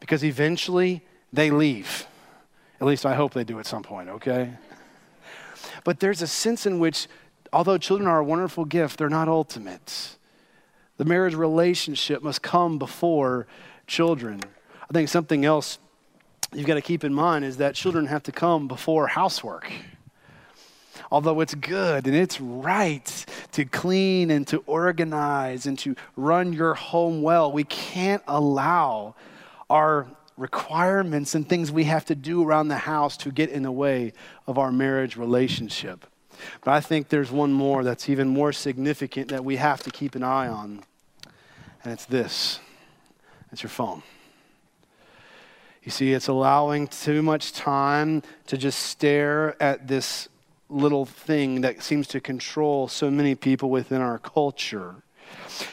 because 0.01 0.23
eventually 0.23 1.01
they 1.31 1.49
leave. 1.49 2.05
At 2.81 2.87
least 2.87 3.05
I 3.05 3.15
hope 3.15 3.33
they 3.33 3.45
do 3.45 3.59
at 3.59 3.65
some 3.65 3.83
point, 3.83 4.09
okay? 4.09 4.51
But 5.85 6.01
there's 6.01 6.21
a 6.21 6.27
sense 6.27 6.65
in 6.65 6.79
which, 6.79 7.07
although 7.53 7.77
children 7.77 8.09
are 8.09 8.19
a 8.19 8.23
wonderful 8.23 8.65
gift, 8.65 8.97
they're 8.97 9.09
not 9.09 9.29
ultimate. 9.29 10.17
The 10.97 11.05
marriage 11.05 11.35
relationship 11.35 12.21
must 12.21 12.41
come 12.41 12.77
before 12.77 13.47
children. 13.87 14.41
I 14.93 14.95
think 14.95 15.09
something 15.09 15.43
else 15.43 15.79
you've 16.53 16.67
got 16.67 16.75
to 16.75 16.81
keep 16.81 17.03
in 17.03 17.15
mind 17.15 17.45
is 17.45 17.57
that 17.57 17.73
children 17.73 18.05
have 18.05 18.21
to 18.23 18.31
come 18.31 18.67
before 18.67 19.07
housework. 19.07 19.71
Although 21.11 21.41
it's 21.41 21.55
good 21.55 22.05
and 22.05 22.15
it's 22.15 22.39
right 22.39 23.25
to 23.53 23.65
clean 23.65 24.29
and 24.29 24.47
to 24.49 24.63
organize 24.67 25.65
and 25.65 25.79
to 25.79 25.95
run 26.15 26.53
your 26.53 26.75
home 26.75 27.23
well, 27.23 27.51
we 27.51 27.63
can't 27.63 28.21
allow 28.27 29.15
our 29.67 30.05
requirements 30.37 31.33
and 31.33 31.49
things 31.49 31.71
we 31.71 31.85
have 31.85 32.05
to 32.05 32.13
do 32.13 32.43
around 32.43 32.67
the 32.67 32.77
house 32.77 33.17
to 33.17 33.31
get 33.31 33.49
in 33.49 33.63
the 33.63 33.71
way 33.71 34.13
of 34.45 34.59
our 34.59 34.71
marriage 34.71 35.17
relationship. 35.17 36.05
But 36.63 36.75
I 36.75 36.81
think 36.81 37.09
there's 37.09 37.31
one 37.31 37.51
more 37.51 37.83
that's 37.83 38.09
even 38.09 38.27
more 38.27 38.53
significant 38.53 39.29
that 39.29 39.43
we 39.43 39.55
have 39.55 39.81
to 39.85 39.89
keep 39.89 40.13
an 40.13 40.21
eye 40.21 40.49
on, 40.49 40.83
and 41.83 41.93
it's 41.93 42.05
this 42.05 42.59
it's 43.51 43.63
your 43.63 43.71
phone. 43.71 44.03
You 45.83 45.91
see, 45.91 46.13
it's 46.13 46.29
allowing 46.29 46.87
too 46.87 47.21
much 47.21 47.51
time 47.51 48.23
to 48.47 48.57
just 48.57 48.79
stare 48.79 49.61
at 49.61 49.87
this 49.87 50.29
little 50.69 51.05
thing 51.05 51.61
that 51.61 51.83
seems 51.83 52.07
to 52.07 52.21
control 52.21 52.87
so 52.87 53.11
many 53.11 53.35
people 53.35 53.69
within 53.69 54.01
our 54.01 54.17
culture. 54.17 54.95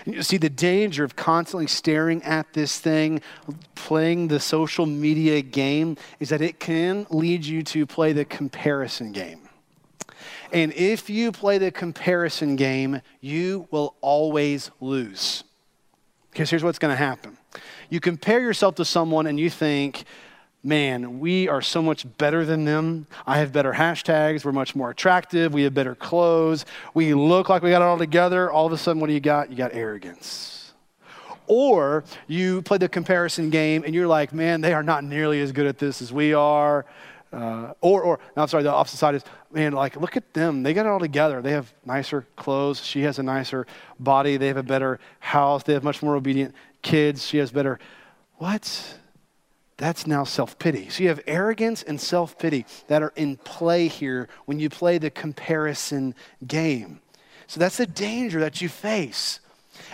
You 0.05 0.23
see, 0.23 0.37
the 0.37 0.51
danger 0.51 1.05
of 1.05 1.17
constantly 1.17 1.67
staring 1.69 2.23
at 2.23 2.53
this 2.53 2.81
thing, 2.81 3.23
playing 3.75 4.29
the 4.29 4.41
social 4.41 4.85
media 4.85 5.43
game, 5.43 5.97
is 6.19 6.29
that 6.31 6.43
it 6.43 6.59
can 6.59 7.07
lead 7.11 7.45
you 7.45 7.63
to 7.65 7.87
play 7.87 8.13
the 8.13 8.25
comparison 8.25 9.13
game. 9.13 9.49
And 10.53 10.73
if 10.73 11.09
you 11.09 11.31
play 11.31 11.59
the 11.59 11.71
comparison 11.71 12.57
game, 12.57 13.01
you 13.21 13.69
will 13.71 13.95
always 14.01 14.71
lose. 14.81 15.45
Because 16.33 16.51
here's 16.51 16.65
what's 16.65 16.79
going 16.79 16.93
to 16.93 16.97
happen 16.97 17.37
you 17.89 18.01
compare 18.01 18.41
yourself 18.41 18.77
to 18.77 18.85
someone 18.85 19.27
and 19.27 19.39
you 19.39 19.51
think, 19.51 20.05
man, 20.63 21.21
we 21.21 21.49
are 21.49 21.63
so 21.63 21.83
much 21.83 22.07
better 22.19 22.45
than 22.45 22.65
them. 22.65 23.07
I 23.27 23.39
have 23.39 23.53
better 23.53 23.73
hashtags. 23.73 24.45
We're 24.45 24.53
much 24.53 24.77
more 24.77 24.91
attractive. 24.91 25.55
We 25.55 25.63
have 25.63 25.75
better 25.75 25.95
clothes. 25.95 26.67
We 26.95 27.15
look 27.15 27.49
like 27.49 27.63
we 27.63 27.71
got 27.71 27.83
it 27.83 27.87
all 27.87 27.99
together. 27.99 28.51
All 28.51 28.67
of 28.67 28.73
a 28.73 28.79
sudden, 28.79 29.01
what 29.01 29.09
do 29.09 29.15
you 29.15 29.21
got? 29.21 29.51
You 29.51 29.57
got 29.57 29.75
arrogance. 29.75 30.73
Or 31.47 32.05
you 32.29 32.63
play 32.63 32.79
the 32.79 32.89
comparison 32.89 33.51
game 33.51 33.83
and 33.85 33.95
you're 33.95 34.07
like, 34.07 34.33
man, 34.33 34.61
they 34.61 34.73
are 34.73 34.83
not 34.85 35.03
nearly 35.03 35.41
as 35.41 35.51
good 35.51 35.67
at 35.67 35.79
this 35.79 36.01
as 36.01 36.13
we 36.13 36.33
are. 36.33 36.87
Uh, 37.33 37.73
or, 37.81 38.03
or, 38.03 38.21
no, 38.37 38.43
I'm 38.43 38.49
sorry, 38.49 38.65
the 38.65 38.73
opposite 38.73 38.97
side 38.97 39.15
is, 39.15 39.25
man, 39.53 39.73
like, 39.73 39.97
look 39.97 40.17
at 40.17 40.33
them. 40.35 40.63
They 40.63 40.75
got 40.75 40.87
it 40.87 40.89
all 40.89 40.99
together. 40.99 41.41
They 41.41 41.53
have 41.53 41.73
nicer 41.85 42.27
clothes. 42.37 42.85
She 42.85 43.03
has 43.03 43.19
a 43.19 43.23
nicer 43.23 43.67
body. 43.99 44.37
They 44.37 44.49
have 44.49 44.57
a 44.57 44.65
better 44.65 44.99
house. 45.21 45.63
They 45.63 45.73
have 45.73 45.85
much 45.85 46.03
more 46.03 46.17
obedient 46.17 46.55
kids. 46.83 47.25
She 47.27 47.39
has 47.39 47.51
better. 47.51 47.79
What? 48.37 48.99
That's 49.77 50.07
now 50.07 50.25
self 50.25 50.59
pity. 50.59 50.91
So 50.91 51.03
you 51.03 51.09
have 51.09 51.21
arrogance 51.27 51.83
and 51.83 52.01
self 52.01 52.39
pity 52.39 52.67
that 52.89 53.03
are 53.03 53.13
in 53.17 53.37
play 53.39 53.89
here 53.89 54.29
when 54.45 54.61
you 54.61 54.69
play 54.69 54.99
the 54.99 55.11
comparison 55.11 56.15
game. 56.47 57.01
So 57.47 57.59
that's 57.59 57.79
the 57.79 57.87
danger 57.87 58.41
that 58.41 58.61
you 58.61 58.69
face. 58.69 59.41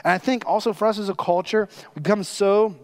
And 0.04 0.12
I 0.12 0.18
think 0.18 0.44
also 0.44 0.72
for 0.72 0.86
us 0.86 0.98
as 0.98 1.08
a 1.08 1.14
culture, 1.14 1.68
we 1.94 2.02
become 2.02 2.24
so 2.24 2.74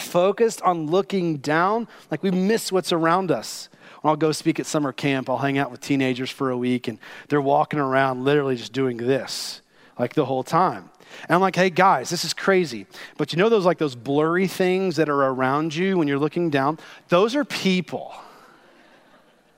focused 0.00 0.60
on 0.62 0.86
looking 0.86 1.38
down, 1.38 1.88
like 2.10 2.22
we 2.22 2.30
miss 2.30 2.70
what's 2.70 2.92
around 2.92 3.30
us. 3.30 3.68
When 4.02 4.10
I'll 4.10 4.16
go 4.16 4.32
speak 4.32 4.60
at 4.60 4.66
summer 4.66 4.92
camp, 4.92 5.30
I'll 5.30 5.38
hang 5.38 5.56
out 5.56 5.70
with 5.70 5.80
teenagers 5.80 6.30
for 6.30 6.50
a 6.50 6.58
week, 6.58 6.88
and 6.88 6.98
they're 7.28 7.40
walking 7.40 7.78
around 7.78 8.24
literally 8.24 8.56
just 8.56 8.72
doing 8.72 8.98
this, 8.98 9.62
like 9.98 10.14
the 10.14 10.26
whole 10.26 10.42
time. 10.42 10.90
And 11.22 11.30
I'm 11.34 11.40
like, 11.40 11.56
hey 11.56 11.70
guys, 11.70 12.10
this 12.10 12.24
is 12.24 12.34
crazy. 12.34 12.86
But 13.16 13.32
you 13.32 13.38
know 13.38 13.48
those 13.48 13.64
like 13.64 13.78
those 13.78 13.94
blurry 13.94 14.46
things 14.46 14.96
that 14.96 15.08
are 15.08 15.22
around 15.22 15.74
you 15.74 15.98
when 15.98 16.08
you're 16.08 16.18
looking 16.18 16.50
down? 16.50 16.78
Those 17.08 17.34
are 17.34 17.44
people. 17.44 18.14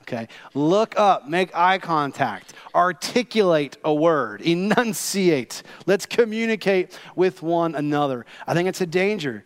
Okay. 0.02 0.28
Look 0.54 0.96
up, 0.96 1.28
make 1.28 1.54
eye 1.56 1.78
contact, 1.78 2.54
articulate 2.74 3.76
a 3.84 3.92
word, 3.92 4.40
enunciate. 4.40 5.64
Let's 5.84 6.06
communicate 6.06 6.96
with 7.16 7.42
one 7.42 7.74
another. 7.74 8.24
I 8.46 8.54
think 8.54 8.68
it's 8.68 8.80
a 8.80 8.86
danger 8.86 9.44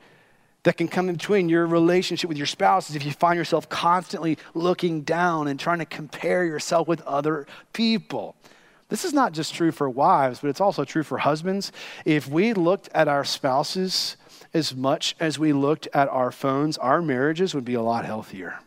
that 0.64 0.76
can 0.76 0.88
come 0.88 1.08
in 1.08 1.14
between 1.14 1.48
your 1.48 1.66
relationship 1.66 2.28
with 2.28 2.36
your 2.36 2.46
spouse 2.46 2.90
is 2.90 2.96
if 2.96 3.06
you 3.06 3.12
find 3.12 3.38
yourself 3.38 3.70
constantly 3.70 4.36
looking 4.52 5.00
down 5.00 5.48
and 5.48 5.58
trying 5.58 5.78
to 5.78 5.86
compare 5.86 6.44
yourself 6.44 6.86
with 6.86 7.00
other 7.02 7.46
people. 7.72 8.36
This 8.90 9.04
is 9.04 9.12
not 9.12 9.32
just 9.32 9.54
true 9.54 9.70
for 9.70 9.88
wives, 9.88 10.40
but 10.40 10.48
it's 10.48 10.60
also 10.60 10.84
true 10.84 11.04
for 11.04 11.18
husbands. 11.18 11.70
If 12.04 12.28
we 12.28 12.52
looked 12.52 12.88
at 12.92 13.06
our 13.06 13.24
spouses 13.24 14.16
as 14.52 14.74
much 14.74 15.14
as 15.20 15.38
we 15.38 15.52
looked 15.52 15.86
at 15.94 16.08
our 16.08 16.32
phones, 16.32 16.76
our 16.76 17.00
marriages 17.00 17.54
would 17.54 17.64
be 17.64 17.74
a 17.74 17.82
lot 17.82 18.04
healthier. 18.04 18.58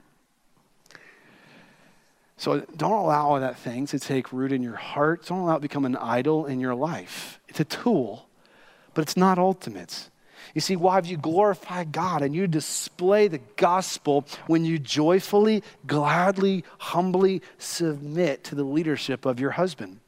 So 2.37 2.61
don't 2.75 2.93
allow 2.93 3.37
that 3.39 3.57
thing 3.57 3.85
to 3.87 3.99
take 3.99 4.31
root 4.31 4.53
in 4.53 4.63
your 4.63 4.75
heart. 4.75 5.25
Don't 5.25 5.39
allow 5.39 5.53
it 5.53 5.57
to 5.57 5.61
become 5.61 5.85
an 5.85 5.97
idol 5.97 6.45
in 6.45 6.59
your 6.59 6.73
life. 6.73 7.39
It's 7.49 7.59
a 7.59 7.65
tool, 7.65 8.27
but 8.93 9.01
it's 9.01 9.17
not 9.17 9.37
ultimate. 9.37 10.09
You 10.53 10.61
see, 10.61 10.75
wives, 10.75 11.09
you 11.09 11.17
glorify 11.17 11.83
God 11.83 12.21
and 12.21 12.33
you 12.33 12.47
display 12.47 13.27
the 13.27 13.39
gospel 13.57 14.25
when 14.47 14.63
you 14.63 14.79
joyfully, 14.79 15.63
gladly, 15.85 16.63
humbly 16.77 17.41
submit 17.57 18.45
to 18.45 18.55
the 18.55 18.63
leadership 18.63 19.25
of 19.25 19.39
your 19.39 19.51
husband. 19.51 19.99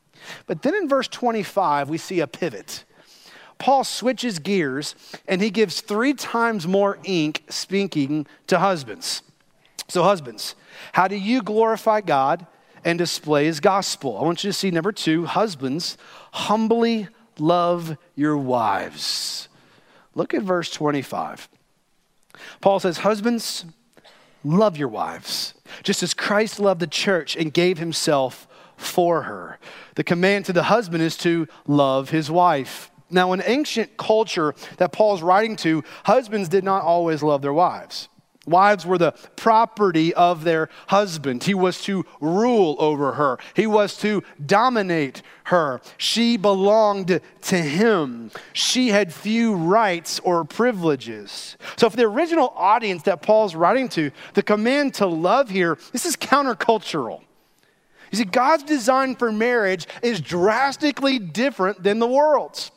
But 0.48 0.62
then 0.62 0.76
in 0.76 0.88
verse 0.88 1.08
25, 1.08 1.90
we 1.90 1.98
see 1.98 2.20
a 2.20 2.28
pivot. 2.28 2.84
Paul 3.58 3.84
switches 3.84 4.40
gears 4.40 4.96
and 5.28 5.42
he 5.42 5.50
gives 5.50 5.82
three 5.82 6.14
times 6.14 6.68
more 6.68 7.00
ink 7.04 7.44
speaking 7.50 8.28
to 8.48 8.60
husbands. 8.60 9.22
So, 9.88 10.04
husbands, 10.04 10.56
how 10.94 11.08
do 11.08 11.16
you 11.16 11.42
glorify 11.42 12.02
God 12.02 12.46
and 12.84 12.98
display 12.98 13.46
his 13.46 13.60
gospel? 13.60 14.18
I 14.18 14.24
want 14.24 14.44
you 14.44 14.50
to 14.50 14.54
see 14.54 14.72
number 14.72 14.92
two 14.92 15.26
husbands, 15.26 15.98
humbly 16.32 17.08
love 17.38 17.98
your 18.16 18.38
wives. 18.38 19.48
Look 20.16 20.34
at 20.34 20.42
verse 20.42 20.70
25. 20.72 21.50
Paul 22.62 22.80
says, 22.80 23.00
Husbands, 23.00 23.66
love 24.44 24.78
your 24.78 24.88
wives, 24.88 25.54
just 25.84 26.04
as 26.04 26.14
Christ 26.14 26.60
loved 26.60 26.80
the 26.80 26.88
church 26.88 27.36
and 27.36 27.54
gave 27.54 27.78
himself 27.78 28.48
for 28.78 29.24
her. 29.24 29.60
The 29.96 30.04
command 30.04 30.46
to 30.46 30.54
the 30.54 30.64
husband 30.64 31.04
is 31.04 31.18
to 31.18 31.48
love 31.68 32.10
his 32.10 32.30
wife. 32.30 32.92
Now, 33.10 33.34
in 33.34 33.44
ancient 33.46 33.98
culture 33.98 34.56
that 34.78 34.92
Paul's 34.92 35.22
writing 35.22 35.56
to, 35.58 35.84
husbands 36.04 36.50
did 36.50 36.64
not 36.64 36.84
always 36.84 37.22
love 37.22 37.42
their 37.42 37.54
wives. 37.54 38.10
Wives 38.48 38.86
were 38.86 38.98
the 38.98 39.14
property 39.36 40.14
of 40.14 40.44
their 40.44 40.70
husband. 40.88 41.44
He 41.44 41.56
was 41.56 41.82
to 41.84 42.06
rule 42.22 42.76
over 42.80 43.14
her, 43.14 43.40
he 43.56 43.68
was 43.68 43.98
to 43.98 44.24
dominate 44.46 45.22
her. 45.46 45.82
She 45.98 46.38
belonged 46.38 47.20
to 47.42 47.58
him. 47.58 48.32
She 48.54 48.90
had 48.90 49.14
few 49.14 49.56
rights 49.56 50.20
or 50.20 50.44
privileges. 50.44 51.58
So, 51.78 51.90
for 51.90 51.98
the 51.98 52.06
original 52.06 52.54
audience 52.56 53.04
that 53.04 53.22
Paul's 53.22 53.56
writing 53.56 53.90
to, 53.90 54.12
the 54.34 54.44
command 54.44 54.96
to 54.96 55.08
love 55.08 55.50
here, 55.50 55.78
this 55.92 56.06
is 56.06 56.16
countercultural. 56.16 57.22
You 58.16 58.24
see, 58.24 58.30
God's 58.30 58.64
design 58.64 59.18
for 59.18 59.30
marriage 59.30 59.88
is 60.02 60.22
drastically 60.22 61.20
different 61.20 61.84
than 61.84 62.00
the 62.00 62.08
world's. 62.08 62.72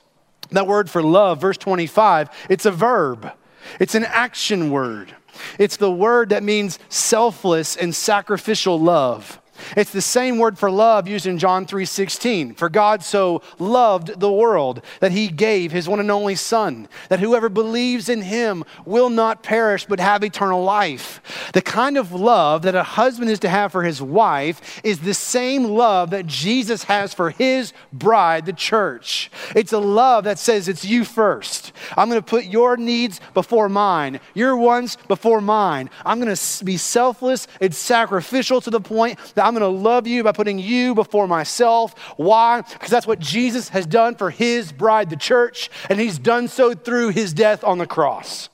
That 0.51 0.67
word 0.67 0.91
for 0.91 1.01
love, 1.01 1.41
verse 1.41 1.57
25, 1.59 2.29
it's 2.51 2.67
a 2.67 2.73
verb, 2.73 3.31
it's 3.79 3.95
an 3.95 4.05
action 4.05 4.71
word. 4.73 5.15
It's 5.57 5.77
the 5.77 5.93
word 5.93 6.31
that 6.31 6.43
means 6.43 6.81
selfless 6.89 7.77
and 7.77 7.95
sacrificial 7.95 8.81
love. 8.81 9.41
It's 9.77 9.93
the 9.93 10.03
same 10.03 10.39
word 10.39 10.59
for 10.59 10.71
love 10.71 11.09
used 11.09 11.27
in 11.27 11.39
John 11.39 11.67
3:16. 11.67 12.55
For 12.55 12.69
God 12.69 13.03
so 13.03 13.43
loved 13.59 14.21
the 14.21 14.33
world 14.33 14.83
that 15.01 15.13
he 15.13 15.29
gave 15.29 15.73
his 15.73 15.89
one 15.89 16.01
and 16.01 16.11
only 16.11 16.35
son, 16.35 16.89
that 17.09 17.21
whoever 17.21 17.49
believes 17.49 18.09
in 18.09 18.23
him 18.23 18.65
will 18.85 19.11
not 19.11 19.43
perish 19.43 19.87
but 19.87 20.01
have 20.01 20.23
eternal 20.23 20.63
life. 20.63 21.21
The 21.53 21.63
kind 21.63 21.97
of 21.97 22.13
love 22.13 22.63
that 22.63 22.75
a 22.75 22.83
husband 22.83 23.31
is 23.31 23.39
to 23.41 23.49
have 23.49 23.73
for 23.73 23.83
his 23.83 24.01
wife 24.01 24.81
is 24.85 25.01
the 25.01 25.15
same 25.15 25.65
love 25.65 26.11
that 26.11 26.27
Jesus 26.27 26.85
has 26.85 27.15
for 27.15 27.31
his 27.31 27.73
bride, 27.93 28.47
the 28.47 28.53
church. 28.53 29.31
It's 29.55 29.73
a 29.73 29.79
love 29.79 30.25
that 30.25 30.39
says 30.39 30.69
it's 30.69 30.85
you 30.85 31.05
first. 31.05 31.73
I'm 31.97 32.09
going 32.09 32.21
to 32.21 32.27
put 32.27 32.45
your 32.45 32.77
needs 32.77 33.21
before 33.35 33.69
mine, 33.69 34.21
your 34.35 34.57
wants 34.57 34.97
before 35.09 35.41
mine. 35.41 35.91
I'm 36.05 36.21
going 36.21 36.35
to 36.35 36.65
be 36.65 36.77
selfless 36.77 37.47
and 37.61 37.75
sacrificial 37.75 38.61
to 38.61 38.71
the 38.71 38.81
point 38.81 39.19
that 39.35 39.45
I'm 39.49 39.55
going 39.55 39.63
to 39.63 39.83
love 39.83 40.07
you 40.07 40.23
by 40.23 40.33
putting 40.33 40.59
you 40.59 40.95
before 40.95 41.27
myself. 41.27 41.99
Why? 42.19 42.61
Because 42.61 42.91
that's 42.91 43.07
what 43.07 43.19
Jesus 43.19 43.71
has 43.71 43.87
done 43.87 44.15
for 44.15 44.29
his 44.29 44.73
bride, 44.73 45.09
the 45.09 45.17
church, 45.17 45.71
and 45.89 45.99
he's 45.99 46.19
done 46.19 46.49
so 46.49 46.75
through 46.75 47.09
his 47.11 47.33
death 47.33 47.65
on 47.65 47.79
the 47.79 47.87
cross. 47.87 48.51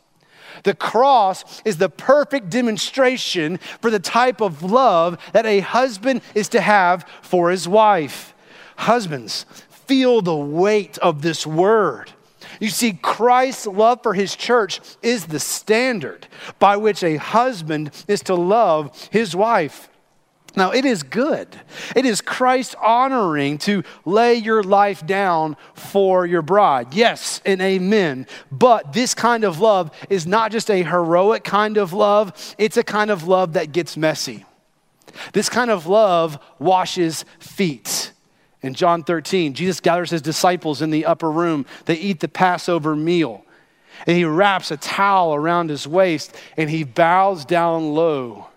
The 0.62 0.74
cross 0.74 1.60
is 1.64 1.78
the 1.78 1.88
perfect 1.88 2.48
demonstration 2.48 3.58
for 3.82 3.90
the 3.90 3.98
type 3.98 4.40
of 4.40 4.62
love 4.62 5.18
that 5.32 5.46
a 5.46 5.58
husband 5.58 6.22
is 6.32 6.48
to 6.50 6.60
have 6.60 7.04
for 7.22 7.50
his 7.50 7.66
wife. 7.66 8.32
Husbands, 8.76 9.46
feel 9.68 10.22
the 10.22 10.36
weight 10.36 10.96
of 10.98 11.22
this 11.22 11.44
word. 11.44 12.12
You 12.60 12.68
see, 12.68 12.92
Christ's 12.92 13.66
love 13.66 14.00
for 14.04 14.14
his 14.14 14.36
church 14.36 14.80
is 15.02 15.26
the 15.26 15.40
standard 15.40 16.28
by 16.60 16.76
which 16.76 17.02
a 17.02 17.16
husband 17.16 17.90
is 18.06 18.22
to 18.22 18.36
love 18.36 19.08
his 19.10 19.34
wife. 19.34 19.88
Now, 20.56 20.70
it 20.70 20.84
is 20.84 21.02
good. 21.02 21.48
It 21.96 22.06
is 22.06 22.20
Christ 22.20 22.76
honoring 22.80 23.58
to 23.58 23.82
lay 24.04 24.34
your 24.34 24.62
life 24.62 25.04
down 25.04 25.56
for 25.74 26.26
your 26.26 26.42
bride. 26.42 26.94
Yes, 26.94 27.40
and 27.44 27.60
amen. 27.60 28.28
But 28.52 28.92
this 28.92 29.14
kind 29.14 29.42
of 29.42 29.58
love 29.58 29.90
is 30.08 30.26
not 30.26 30.52
just 30.52 30.70
a 30.70 30.84
heroic 30.84 31.42
kind 31.42 31.76
of 31.76 31.92
love, 31.92 32.54
it's 32.56 32.76
a 32.76 32.84
kind 32.84 33.10
of 33.10 33.26
love 33.26 33.54
that 33.54 33.72
gets 33.72 33.96
messy. 33.96 34.44
This 35.32 35.48
kind 35.48 35.70
of 35.70 35.86
love 35.86 36.38
washes 36.60 37.24
feet. 37.40 38.12
In 38.62 38.74
John 38.74 39.02
13, 39.02 39.54
Jesus 39.54 39.80
gathers 39.80 40.10
his 40.10 40.22
disciples 40.22 40.82
in 40.82 40.90
the 40.90 41.04
upper 41.04 41.30
room. 41.30 41.66
They 41.84 41.96
eat 41.96 42.20
the 42.20 42.28
Passover 42.28 42.94
meal. 42.94 43.44
And 44.06 44.16
he 44.16 44.24
wraps 44.24 44.70
a 44.70 44.76
towel 44.76 45.34
around 45.34 45.70
his 45.70 45.86
waist 45.86 46.34
and 46.56 46.70
he 46.70 46.84
bows 46.84 47.44
down 47.44 47.94
low 47.94 48.48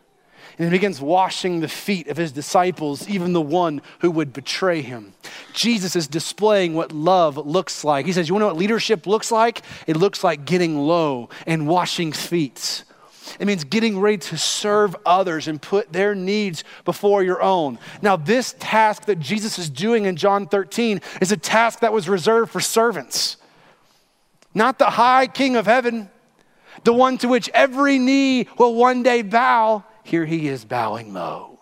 And 0.58 0.66
he 0.66 0.72
begins 0.72 1.00
washing 1.00 1.60
the 1.60 1.68
feet 1.68 2.08
of 2.08 2.18
his 2.18 2.32
disciples, 2.32 3.08
even 3.08 3.34
the 3.34 3.42
one 3.42 3.82
who 4.00 4.10
would 4.10 4.34
betray 4.34 4.82
him. 4.82 5.14
Jesus 5.54 5.96
is 5.96 6.08
displaying 6.08 6.74
what 6.74 6.92
love 6.92 7.38
looks 7.38 7.84
like. 7.84 8.08
He 8.08 8.14
says, 8.14 8.28
You 8.28 8.34
want 8.34 8.42
to 8.42 8.46
know 8.46 8.54
what 8.54 8.60
leadership 8.60 9.06
looks 9.06 9.32
like? 9.32 9.62
It 9.86 9.98
looks 9.98 10.24
like 10.24 10.46
getting 10.46 10.80
low 10.80 11.30
and 11.46 11.68
washing 11.68 12.12
feet. 12.12 12.84
It 13.40 13.46
means 13.46 13.64
getting 13.66 14.00
ready 14.00 14.18
to 14.18 14.38
serve 14.38 14.96
others 15.06 15.48
and 15.48 15.62
put 15.62 15.94
their 15.94 16.16
needs 16.16 16.64
before 16.86 17.24
your 17.24 17.42
own. 17.42 17.78
Now, 18.02 18.16
this 18.16 18.56
task 18.60 19.06
that 19.06 19.20
Jesus 19.20 19.60
is 19.60 19.70
doing 19.70 20.06
in 20.06 20.16
John 20.16 20.48
13 20.48 21.02
is 21.22 21.32
a 21.32 21.38
task 21.38 21.82
that 21.82 21.94
was 21.94 22.10
reserved 22.10 22.52
for 22.52 22.62
servants, 22.62 23.38
not 24.54 24.80
the 24.80 24.92
high 24.92 25.28
king 25.28 25.56
of 25.56 25.66
heaven, 25.66 26.10
the 26.84 26.94
one 26.94 27.18
to 27.20 27.28
which 27.28 27.50
every 27.54 28.00
knee 28.00 28.48
will 28.58 28.76
one 28.76 29.04
day 29.04 29.22
bow. 29.22 29.84
Here 30.08 30.26
he 30.26 30.48
is 30.48 30.64
bowing 30.64 31.14
low 31.14 31.60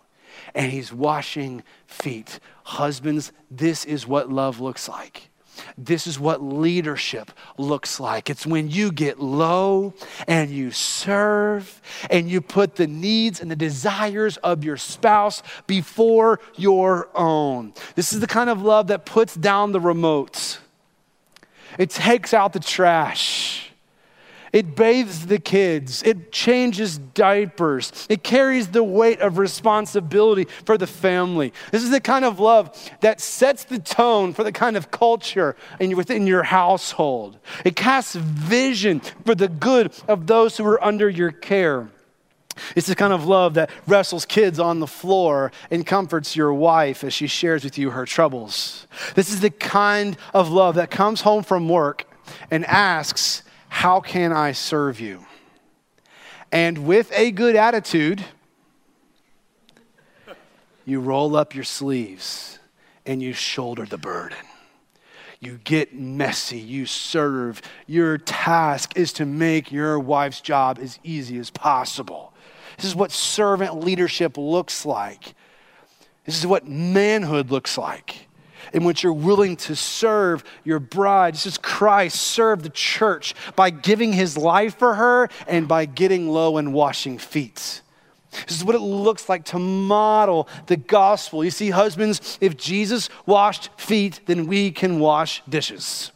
and 0.53 0.71
he's 0.71 0.93
washing 0.93 1.63
feet. 1.87 2.39
Husbands, 2.63 3.31
this 3.49 3.85
is 3.85 4.05
what 4.05 4.31
love 4.31 4.59
looks 4.59 4.87
like. 4.87 5.31
This 5.79 6.05
is 6.05 6.19
what 6.19 6.43
leadership 6.43 7.31
looks 7.57 7.99
like. 7.99 8.29
It's 8.29 8.45
when 8.45 8.69
you 8.69 8.91
get 8.91 9.19
low 9.19 9.95
and 10.27 10.51
you 10.51 10.69
serve 10.69 11.81
and 12.11 12.29
you 12.29 12.39
put 12.39 12.75
the 12.75 12.85
needs 12.85 13.41
and 13.41 13.49
the 13.49 13.55
desires 13.55 14.37
of 14.37 14.63
your 14.63 14.77
spouse 14.77 15.41
before 15.65 16.39
your 16.55 17.09
own. 17.15 17.73
This 17.95 18.13
is 18.13 18.19
the 18.19 18.27
kind 18.27 18.51
of 18.51 18.61
love 18.61 18.87
that 18.87 19.07
puts 19.07 19.33
down 19.33 19.71
the 19.71 19.81
remotes, 19.81 20.59
it 21.79 21.89
takes 21.89 22.31
out 22.31 22.53
the 22.53 22.59
trash. 22.59 23.64
It 24.55 24.73
bathes 24.73 25.25
the 25.25 25.37
kids. 25.37 26.01
It 26.03 26.31
changes 26.31 26.97
diapers. 26.97 28.07
It 28.07 28.23
carries 28.23 28.69
the 28.69 28.85
weight 28.85 29.19
of 29.19 29.37
responsibility 29.37 30.47
for 30.63 30.77
the 30.77 30.87
family. 30.87 31.51
This 31.71 31.83
is 31.83 31.89
the 31.89 31.99
kind 31.99 32.23
of 32.23 32.39
love 32.39 32.73
that 33.01 33.19
sets 33.19 33.65
the 33.65 33.79
tone 33.79 34.33
for 34.33 34.45
the 34.45 34.53
kind 34.53 34.77
of 34.77 34.91
culture 34.91 35.57
in, 35.77 35.97
within 35.97 36.25
your 36.25 36.43
household. 36.43 37.37
It 37.65 37.75
casts 37.75 38.15
vision 38.15 39.01
for 39.25 39.35
the 39.35 39.49
good 39.49 39.91
of 40.07 40.25
those 40.25 40.55
who 40.55 40.65
are 40.65 40.81
under 40.81 41.09
your 41.09 41.33
care. 41.33 41.89
It's 42.77 42.87
the 42.87 42.95
kind 42.95 43.11
of 43.11 43.25
love 43.25 43.55
that 43.55 43.69
wrestles 43.85 44.25
kids 44.25 44.57
on 44.57 44.79
the 44.79 44.87
floor 44.87 45.51
and 45.69 45.85
comforts 45.85 46.33
your 46.33 46.53
wife 46.53 47.03
as 47.03 47.13
she 47.13 47.27
shares 47.27 47.65
with 47.65 47.77
you 47.77 47.89
her 47.89 48.05
troubles. 48.05 48.87
This 49.15 49.27
is 49.27 49.41
the 49.41 49.49
kind 49.49 50.15
of 50.33 50.49
love 50.49 50.75
that 50.75 50.89
comes 50.89 51.19
home 51.19 51.43
from 51.43 51.67
work 51.67 52.05
and 52.49 52.63
asks, 52.67 53.43
how 53.75 53.99
can 53.99 54.31
I 54.31 54.53
serve 54.53 55.01
you? 55.01 55.25
And 56.49 56.87
with 56.87 57.11
a 57.11 57.29
good 57.29 57.57
attitude, 57.57 58.23
you 60.85 61.01
roll 61.01 61.35
up 61.35 61.53
your 61.53 61.65
sleeves 61.65 62.57
and 63.05 63.21
you 63.21 63.33
shoulder 63.33 63.85
the 63.85 63.97
burden. 63.97 64.37
You 65.41 65.59
get 65.65 65.93
messy, 65.93 66.57
you 66.57 66.85
serve. 66.85 67.61
Your 67.85 68.17
task 68.17 68.95
is 68.95 69.11
to 69.13 69.25
make 69.25 69.73
your 69.73 69.99
wife's 69.99 70.39
job 70.39 70.79
as 70.81 70.97
easy 71.03 71.37
as 71.37 71.49
possible. 71.49 72.33
This 72.77 72.85
is 72.85 72.95
what 72.95 73.11
servant 73.11 73.83
leadership 73.83 74.37
looks 74.37 74.85
like. 74.85 75.35
This 76.23 76.39
is 76.39 76.47
what 76.47 76.65
manhood 76.65 77.51
looks 77.51 77.77
like 77.77 78.24
in 78.75 78.83
which 78.83 79.03
you're 79.03 79.13
willing 79.13 79.55
to 79.55 79.73
serve 79.73 80.43
your 80.65 80.79
bride. 80.79 81.33
This 81.33 81.45
is 81.45 81.57
Christ 81.57 82.21
served 82.21 82.63
the 82.63 82.69
church 82.69 83.33
by 83.55 83.69
giving 83.69 84.11
his 84.11 84.37
life 84.37 84.77
for 84.77 84.95
her 84.95 85.29
and 85.47 85.65
by 85.65 85.85
getting 85.85 86.27
low 86.27 86.57
and 86.57 86.73
washing 86.73 87.17
feet. 87.17 87.81
This 88.45 88.57
is 88.57 88.65
what 88.65 88.75
it 88.75 88.81
looks 88.81 89.29
like 89.29 89.45
to 89.45 89.59
model 89.59 90.49
the 90.65 90.75
gospel. 90.75 91.41
You 91.41 91.51
see, 91.51 91.69
husbands, 91.69 92.37
if 92.41 92.57
Jesus 92.57 93.09
washed 93.25 93.69
feet, 93.79 94.19
then 94.25 94.45
we 94.45 94.71
can 94.71 94.99
wash 94.99 95.41
dishes. 95.47 96.11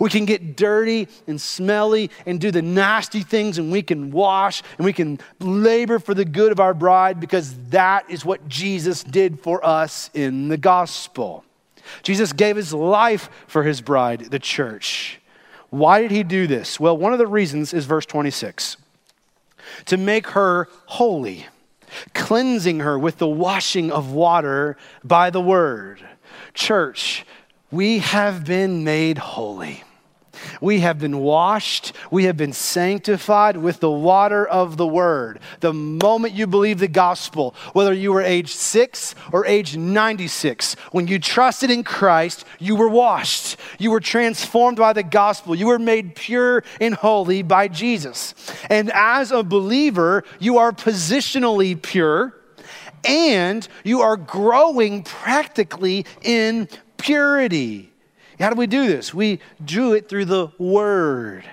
We 0.00 0.10
can 0.10 0.24
get 0.24 0.56
dirty 0.56 1.06
and 1.28 1.40
smelly 1.40 2.10
and 2.26 2.40
do 2.40 2.50
the 2.50 2.62
nasty 2.62 3.20
things, 3.20 3.58
and 3.58 3.70
we 3.70 3.82
can 3.82 4.10
wash 4.10 4.64
and 4.78 4.84
we 4.84 4.92
can 4.92 5.20
labor 5.38 6.00
for 6.00 6.12
the 6.12 6.24
good 6.24 6.50
of 6.50 6.58
our 6.58 6.74
bride 6.74 7.20
because 7.20 7.54
that 7.68 8.10
is 8.10 8.24
what 8.24 8.48
Jesus 8.48 9.04
did 9.04 9.38
for 9.38 9.64
us 9.64 10.10
in 10.12 10.48
the 10.48 10.56
gospel. 10.56 11.44
Jesus 12.02 12.32
gave 12.32 12.56
his 12.56 12.72
life 12.72 13.28
for 13.46 13.62
his 13.62 13.80
bride, 13.80 14.30
the 14.30 14.38
church. 14.38 15.20
Why 15.70 16.02
did 16.02 16.10
he 16.10 16.22
do 16.22 16.46
this? 16.46 16.78
Well, 16.78 16.96
one 16.96 17.12
of 17.12 17.18
the 17.18 17.26
reasons 17.26 17.72
is 17.72 17.86
verse 17.86 18.06
26 18.06 18.76
to 19.86 19.96
make 19.96 20.28
her 20.28 20.68
holy, 20.86 21.46
cleansing 22.14 22.80
her 22.80 22.98
with 22.98 23.18
the 23.18 23.26
washing 23.26 23.90
of 23.90 24.12
water 24.12 24.76
by 25.02 25.30
the 25.30 25.40
word. 25.40 26.06
Church, 26.52 27.24
we 27.70 27.98
have 27.98 28.44
been 28.44 28.84
made 28.84 29.18
holy. 29.18 29.82
We 30.60 30.80
have 30.80 30.98
been 30.98 31.18
washed. 31.18 31.92
We 32.10 32.24
have 32.24 32.36
been 32.36 32.52
sanctified 32.52 33.56
with 33.56 33.80
the 33.80 33.90
water 33.90 34.46
of 34.46 34.76
the 34.76 34.86
word. 34.86 35.40
The 35.60 35.72
moment 35.72 36.34
you 36.34 36.46
believe 36.46 36.78
the 36.78 36.88
gospel, 36.88 37.54
whether 37.72 37.92
you 37.92 38.12
were 38.12 38.22
age 38.22 38.52
six 38.52 39.14
or 39.32 39.46
age 39.46 39.76
96, 39.76 40.74
when 40.92 41.06
you 41.06 41.18
trusted 41.18 41.70
in 41.70 41.84
Christ, 41.84 42.44
you 42.58 42.76
were 42.76 42.88
washed. 42.88 43.56
You 43.78 43.90
were 43.90 44.00
transformed 44.00 44.78
by 44.78 44.92
the 44.92 45.02
gospel. 45.02 45.54
You 45.54 45.66
were 45.66 45.78
made 45.78 46.14
pure 46.14 46.64
and 46.80 46.94
holy 46.94 47.42
by 47.42 47.68
Jesus. 47.68 48.34
And 48.70 48.90
as 48.92 49.30
a 49.32 49.42
believer, 49.42 50.24
you 50.38 50.58
are 50.58 50.72
positionally 50.72 51.80
pure 51.80 52.34
and 53.04 53.66
you 53.84 54.02
are 54.02 54.16
growing 54.16 55.02
practically 55.02 56.06
in 56.22 56.68
purity. 56.96 57.91
How 58.42 58.50
do 58.50 58.56
we 58.56 58.66
do 58.66 58.88
this? 58.88 59.14
We 59.14 59.38
do 59.64 59.92
it 59.92 60.08
through 60.08 60.24
the 60.24 60.48
Word. 60.58 61.44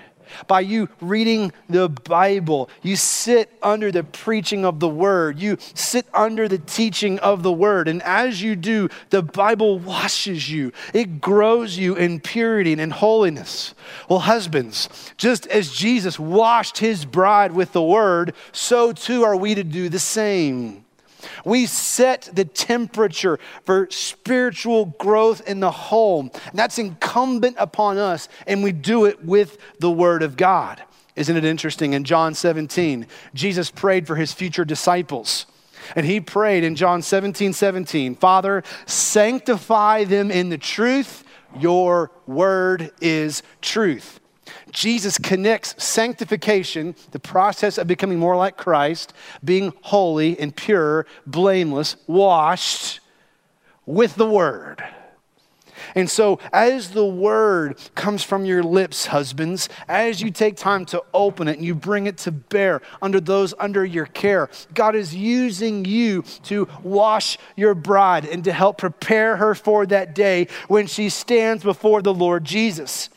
By 0.48 0.60
you 0.60 0.88
reading 1.00 1.52
the 1.68 1.88
Bible, 1.88 2.68
you 2.82 2.96
sit 2.96 3.48
under 3.62 3.92
the 3.92 4.02
preaching 4.02 4.64
of 4.64 4.80
the 4.80 4.88
Word, 4.88 5.38
you 5.38 5.56
sit 5.74 6.04
under 6.12 6.48
the 6.48 6.58
teaching 6.58 7.20
of 7.20 7.44
the 7.44 7.52
Word. 7.52 7.86
And 7.86 8.02
as 8.02 8.42
you 8.42 8.56
do, 8.56 8.88
the 9.10 9.22
Bible 9.22 9.78
washes 9.78 10.50
you, 10.50 10.72
it 10.92 11.20
grows 11.20 11.78
you 11.78 11.94
in 11.94 12.18
purity 12.18 12.72
and 12.72 12.80
in 12.80 12.90
holiness. 12.90 13.72
Well, 14.08 14.18
husbands, 14.18 14.88
just 15.16 15.46
as 15.46 15.72
Jesus 15.72 16.18
washed 16.18 16.78
his 16.78 17.04
bride 17.04 17.52
with 17.52 17.72
the 17.72 17.84
Word, 17.84 18.34
so 18.50 18.90
too 18.90 19.22
are 19.22 19.36
we 19.36 19.54
to 19.54 19.62
do 19.62 19.88
the 19.88 20.00
same. 20.00 20.84
We 21.44 21.66
set 21.66 22.30
the 22.32 22.44
temperature 22.44 23.38
for 23.64 23.88
spiritual 23.90 24.94
growth 24.98 25.46
in 25.48 25.60
the 25.60 25.70
home. 25.70 26.30
And 26.46 26.58
that's 26.58 26.78
incumbent 26.78 27.56
upon 27.58 27.98
us, 27.98 28.28
and 28.46 28.62
we 28.62 28.72
do 28.72 29.04
it 29.04 29.24
with 29.24 29.58
the 29.78 29.90
Word 29.90 30.22
of 30.22 30.36
God. 30.36 30.82
Isn't 31.16 31.36
it 31.36 31.44
interesting? 31.44 31.92
In 31.92 32.04
John 32.04 32.34
17, 32.34 33.06
Jesus 33.34 33.70
prayed 33.70 34.06
for 34.06 34.16
his 34.16 34.32
future 34.32 34.64
disciples. 34.64 35.46
And 35.96 36.06
he 36.06 36.20
prayed 36.20 36.62
in 36.62 36.76
John 36.76 37.02
17, 37.02 37.52
17, 37.52 38.14
Father, 38.14 38.62
sanctify 38.86 40.04
them 40.04 40.30
in 40.30 40.50
the 40.50 40.58
truth. 40.58 41.24
Your 41.58 42.12
word 42.26 42.92
is 43.00 43.42
truth. 43.60 44.19
Jesus 44.70 45.18
connects 45.18 45.82
sanctification, 45.82 46.94
the 47.12 47.18
process 47.18 47.78
of 47.78 47.86
becoming 47.86 48.18
more 48.18 48.36
like 48.36 48.56
Christ, 48.56 49.12
being 49.44 49.72
holy 49.82 50.38
and 50.38 50.54
pure, 50.54 51.06
blameless, 51.26 51.96
washed, 52.06 53.00
with 53.86 54.14
the 54.16 54.28
Word. 54.28 54.82
And 55.94 56.10
so, 56.10 56.38
as 56.52 56.90
the 56.90 57.04
word 57.04 57.78
comes 57.94 58.22
from 58.22 58.44
your 58.44 58.62
lips, 58.62 59.06
husbands, 59.06 59.68
as 59.88 60.20
you 60.20 60.30
take 60.30 60.56
time 60.56 60.84
to 60.86 61.02
open 61.12 61.48
it 61.48 61.56
and 61.56 61.64
you 61.64 61.74
bring 61.74 62.06
it 62.06 62.18
to 62.18 62.32
bear 62.32 62.80
under 63.02 63.20
those 63.20 63.54
under 63.58 63.84
your 63.84 64.06
care, 64.06 64.50
God 64.74 64.94
is 64.94 65.14
using 65.14 65.84
you 65.84 66.22
to 66.44 66.68
wash 66.82 67.38
your 67.56 67.74
bride 67.74 68.24
and 68.24 68.44
to 68.44 68.52
help 68.52 68.78
prepare 68.78 69.36
her 69.36 69.54
for 69.54 69.86
that 69.86 70.14
day 70.14 70.48
when 70.68 70.86
she 70.86 71.08
stands 71.08 71.62
before 71.62 72.02
the 72.02 72.14
Lord 72.14 72.44
Jesus. 72.44 73.10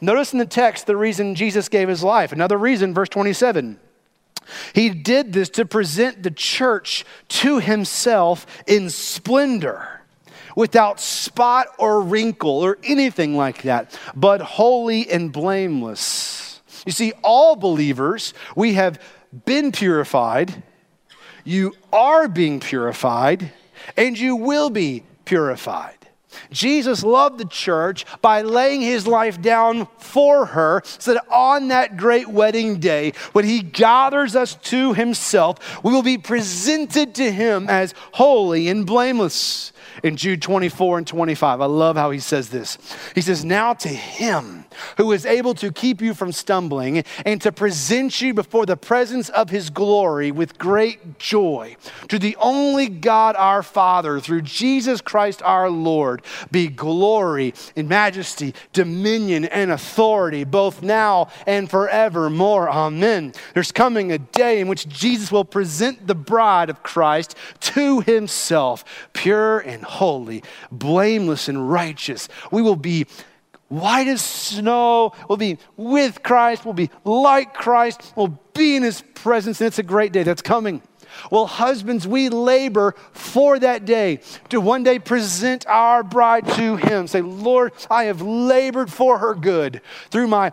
Notice 0.00 0.32
in 0.32 0.38
the 0.38 0.46
text 0.46 0.86
the 0.86 0.96
reason 0.96 1.34
Jesus 1.34 1.68
gave 1.68 1.88
his 1.88 2.02
life. 2.02 2.32
Another 2.32 2.58
reason, 2.58 2.94
verse 2.94 3.08
27. 3.08 3.78
He 4.74 4.90
did 4.90 5.32
this 5.32 5.48
to 5.50 5.64
present 5.64 6.22
the 6.22 6.30
church 6.30 7.04
to 7.28 7.58
himself 7.58 8.46
in 8.66 8.90
splendor, 8.90 10.00
without 10.56 11.00
spot 11.00 11.68
or 11.78 12.00
wrinkle 12.00 12.60
or 12.60 12.78
anything 12.84 13.36
like 13.36 13.62
that, 13.62 13.98
but 14.14 14.40
holy 14.40 15.08
and 15.10 15.32
blameless. 15.32 16.60
You 16.84 16.92
see, 16.92 17.12
all 17.22 17.56
believers, 17.56 18.34
we 18.56 18.74
have 18.74 19.00
been 19.44 19.72
purified, 19.72 20.62
you 21.44 21.74
are 21.92 22.28
being 22.28 22.60
purified, 22.60 23.52
and 23.96 24.18
you 24.18 24.36
will 24.36 24.70
be 24.70 25.04
purified. 25.24 26.01
Jesus 26.50 27.02
loved 27.02 27.38
the 27.38 27.44
church 27.44 28.04
by 28.20 28.42
laying 28.42 28.80
his 28.80 29.06
life 29.06 29.40
down 29.40 29.86
for 29.98 30.46
her 30.46 30.82
so 30.84 31.14
that 31.14 31.24
on 31.30 31.68
that 31.68 31.96
great 31.96 32.28
wedding 32.28 32.78
day, 32.78 33.12
when 33.32 33.44
he 33.44 33.60
gathers 33.62 34.36
us 34.36 34.54
to 34.54 34.94
himself, 34.94 35.82
we 35.84 35.92
will 35.92 36.02
be 36.02 36.18
presented 36.18 37.14
to 37.16 37.30
him 37.30 37.68
as 37.68 37.94
holy 38.12 38.68
and 38.68 38.86
blameless. 38.86 39.72
In 40.02 40.16
Jude 40.16 40.42
24 40.42 40.98
and 40.98 41.06
25, 41.06 41.60
I 41.60 41.66
love 41.66 41.96
how 41.96 42.10
he 42.10 42.18
says 42.18 42.48
this. 42.48 42.78
He 43.14 43.20
says, 43.20 43.44
Now 43.44 43.74
to 43.74 43.88
him 43.88 44.61
who 44.96 45.12
is 45.12 45.26
able 45.26 45.54
to 45.54 45.72
keep 45.72 46.00
you 46.00 46.14
from 46.14 46.32
stumbling 46.32 47.04
and 47.24 47.40
to 47.42 47.52
present 47.52 48.20
you 48.20 48.34
before 48.34 48.66
the 48.66 48.76
presence 48.76 49.28
of 49.30 49.50
his 49.50 49.70
glory 49.70 50.30
with 50.30 50.58
great 50.58 51.18
joy. 51.18 51.76
To 52.08 52.18
the 52.18 52.36
only 52.36 52.88
God 52.88 53.36
our 53.36 53.62
Father, 53.62 54.20
through 54.20 54.42
Jesus 54.42 55.00
Christ 55.00 55.42
our 55.42 55.70
Lord, 55.70 56.22
be 56.50 56.68
glory 56.68 57.54
and 57.76 57.88
majesty, 57.88 58.54
dominion 58.72 59.44
and 59.46 59.70
authority, 59.70 60.44
both 60.44 60.82
now 60.82 61.28
and 61.46 61.70
forevermore. 61.70 62.68
Amen. 62.68 63.32
There's 63.54 63.72
coming 63.72 64.12
a 64.12 64.18
day 64.18 64.60
in 64.60 64.68
which 64.68 64.88
Jesus 64.88 65.32
will 65.32 65.44
present 65.44 66.06
the 66.06 66.14
bride 66.14 66.70
of 66.70 66.82
Christ 66.82 67.36
to 67.60 68.00
himself, 68.00 68.84
pure 69.12 69.60
and 69.60 69.82
holy, 69.84 70.42
blameless 70.70 71.48
and 71.48 71.70
righteous. 71.70 72.28
We 72.50 72.62
will 72.62 72.76
be 72.76 73.06
white 73.72 74.06
as 74.06 74.20
snow. 74.20 75.12
We'll 75.28 75.38
be 75.38 75.58
with 75.76 76.22
Christ. 76.22 76.64
We'll 76.64 76.74
be 76.74 76.90
like 77.04 77.54
Christ. 77.54 78.12
We'll 78.16 78.38
be 78.54 78.76
in 78.76 78.82
his 78.82 79.02
presence. 79.14 79.60
And 79.60 79.66
it's 79.66 79.78
a 79.78 79.82
great 79.82 80.12
day 80.12 80.22
that's 80.22 80.42
coming. 80.42 80.82
Well, 81.30 81.46
husbands, 81.46 82.06
we 82.06 82.28
labor 82.28 82.94
for 83.12 83.58
that 83.58 83.84
day 83.84 84.20
to 84.48 84.60
one 84.60 84.82
day 84.82 84.98
present 84.98 85.66
our 85.66 86.02
bride 86.02 86.46
to 86.52 86.76
him. 86.76 87.06
Say, 87.06 87.20
Lord, 87.20 87.72
I 87.90 88.04
have 88.04 88.22
labored 88.22 88.92
for 88.92 89.18
her 89.18 89.34
good 89.34 89.80
through 90.10 90.28
my 90.28 90.52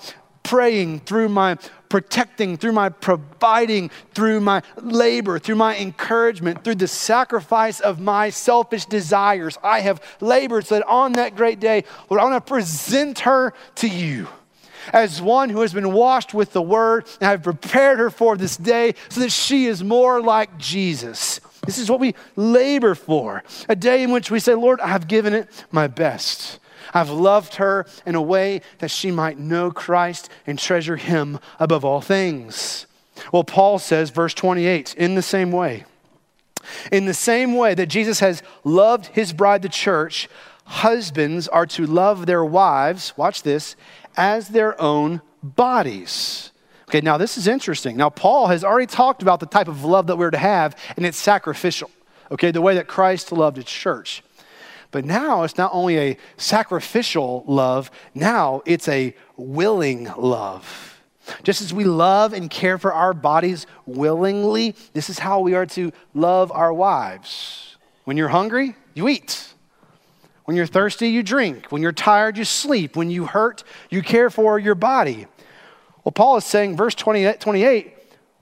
praying, 0.50 1.00
through 1.02 1.30
my 1.30 1.56
protecting, 1.90 2.58
through 2.58 2.72
my 2.72 2.90
providing, 2.90 3.92
through 4.16 4.40
my 4.40 4.64
labor, 4.82 5.38
through 5.38 5.56
my 5.56 5.78
encouragement, 5.78 6.64
through 6.64 6.74
the 6.74 6.88
sacrifice 6.88 7.80
of 7.80 8.00
my 8.00 8.32
selfish 8.32 8.86
desires. 8.86 9.60
I 9.62 9.82
have 9.82 10.02
labored 10.20 10.66
so 10.66 10.76
that 10.76 10.88
on 10.88 11.14
that 11.14 11.36
great 11.36 11.60
day, 11.60 11.84
Lord, 12.10 12.20
I 12.20 12.24
want 12.24 12.44
to 12.44 12.50
present 12.50 13.20
her 13.20 13.54
to 13.76 13.88
you 13.88 14.28
as 14.92 15.22
one 15.22 15.52
who 15.52 15.62
has 15.62 15.72
been 15.72 15.94
washed 15.94 16.34
with 16.34 16.52
the 16.52 16.64
word, 16.64 17.06
and 17.22 17.30
I've 17.30 17.44
prepared 17.44 18.00
her 18.00 18.10
for 18.10 18.36
this 18.36 18.58
day 18.58 18.96
so 19.10 19.22
that 19.22 19.32
she 19.32 19.68
is 19.68 19.84
more 19.84 20.20
like 20.20 20.58
Jesus. 20.58 21.40
This 21.64 21.78
is 21.78 21.92
what 21.92 22.00
we 22.00 22.16
labor 22.36 22.96
for 22.96 23.44
a 23.68 23.76
day 23.76 24.02
in 24.02 24.10
which 24.10 24.32
we 24.32 24.40
say, 24.40 24.56
Lord, 24.56 24.80
I 24.80 24.88
have 24.88 25.08
given 25.08 25.36
it 25.36 25.48
my 25.72 25.86
best. 25.86 26.58
I've 26.94 27.10
loved 27.10 27.56
her 27.56 27.86
in 28.06 28.16
a 28.16 28.22
way 28.22 28.62
that 28.80 28.92
she 28.92 29.12
might 29.12 29.38
know 29.38 29.72
Christ 29.72 30.30
and 30.48 30.58
treasure 30.58 30.98
him 30.98 31.40
above 31.60 31.86
all 31.86 32.02
things. 32.02 32.86
Well, 33.32 33.44
Paul 33.44 33.80
says, 33.80 34.10
verse 34.10 34.34
28, 34.34 34.96
in 34.96 35.16
the 35.16 35.22
same 35.22 35.52
way, 35.52 35.86
in 36.92 37.06
the 37.06 37.14
same 37.14 37.56
way 37.56 37.74
that 37.74 37.88
Jesus 37.88 38.20
has 38.20 38.44
loved 38.64 39.08
his 39.08 39.34
bride, 39.34 39.62
the 39.62 39.70
church, 39.70 40.30
husbands 40.66 41.48
are 41.48 41.66
to 41.66 41.86
love 41.86 42.26
their 42.26 42.46
wives, 42.46 43.14
watch 43.18 43.44
this, 43.44 43.76
as 44.16 44.50
their 44.50 44.80
own 44.82 45.22
bodies. 45.42 46.52
Okay, 46.90 47.02
now 47.02 47.18
this 47.18 47.38
is 47.38 47.48
interesting. 47.48 47.98
Now, 47.98 48.10
Paul 48.10 48.48
has 48.48 48.64
already 48.64 48.88
talked 48.88 49.22
about 49.22 49.40
the 49.40 49.46
type 49.46 49.68
of 49.68 49.84
love 49.84 50.08
that 50.08 50.18
we're 50.18 50.32
to 50.32 50.38
have, 50.38 50.76
and 50.98 51.06
it's 51.06 51.18
sacrificial. 51.18 51.92
Okay, 52.32 52.52
the 52.52 52.62
way 52.62 52.76
that 52.76 52.88
Christ 52.88 53.32
loved 53.32 53.58
his 53.58 53.66
church. 53.66 54.24
But 54.92 55.06
now 55.06 55.44
it's 55.44 55.58
not 55.58 55.72
only 55.74 55.98
a 55.98 56.18
sacrificial 56.38 57.44
love, 57.48 57.92
now 58.16 58.62
it's 58.66 58.88
a 58.88 59.16
willing 59.38 60.06
love. 60.18 61.02
Just 61.44 61.62
as 61.62 61.74
we 61.74 61.84
love 61.84 62.34
and 62.34 62.50
care 62.50 62.78
for 62.80 62.92
our 62.92 63.14
bodies 63.14 63.68
willingly, 63.86 64.76
this 64.94 65.10
is 65.10 65.20
how 65.20 65.42
we 65.42 65.54
are 65.54 65.68
to 65.68 65.92
love 66.16 66.52
our 66.52 66.74
wives. 66.74 67.78
When 68.06 68.18
you're 68.18 68.30
hungry, 68.30 68.76
you 68.96 69.08
eat. 69.08 69.54
When 70.46 70.58
you're 70.58 70.66
thirsty, 70.66 71.10
you 71.10 71.22
drink. 71.22 71.68
When 71.72 71.84
you're 71.84 71.92
tired, 71.92 72.36
you 72.36 72.44
sleep. 72.44 72.96
When 72.96 73.12
you 73.12 73.28
hurt, 73.28 73.64
you 73.92 74.02
care 74.02 74.32
for 74.32 74.58
your 74.58 74.74
body. 74.74 75.28
Well, 76.04 76.12
Paul 76.12 76.38
is 76.38 76.46
saying, 76.46 76.76
verse 76.76 76.96
28, 76.96 77.40
28 77.40 77.96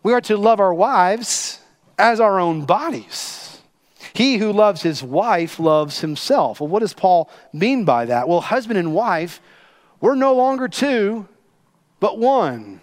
we 0.03 0.13
are 0.13 0.21
to 0.21 0.37
love 0.37 0.61
our 0.61 0.73
wives 0.73 1.59
as 1.99 2.21
our 2.21 2.39
own 2.39 2.63
bodies. 2.63 3.46
He 4.13 4.37
who 4.37 4.51
loves 4.51 4.81
his 4.81 5.03
wife 5.03 5.59
loves 5.59 6.01
himself. 6.01 6.59
Well, 6.59 6.67
what 6.67 6.79
does 6.79 6.93
Paul 6.93 7.29
mean 7.53 7.85
by 7.85 8.05
that? 8.05 8.27
Well, 8.27 8.41
husband 8.41 8.79
and 8.79 8.93
wife, 8.93 9.41
we're 9.99 10.15
no 10.15 10.33
longer 10.33 10.67
two, 10.67 11.27
but 11.99 12.17
one. 12.17 12.81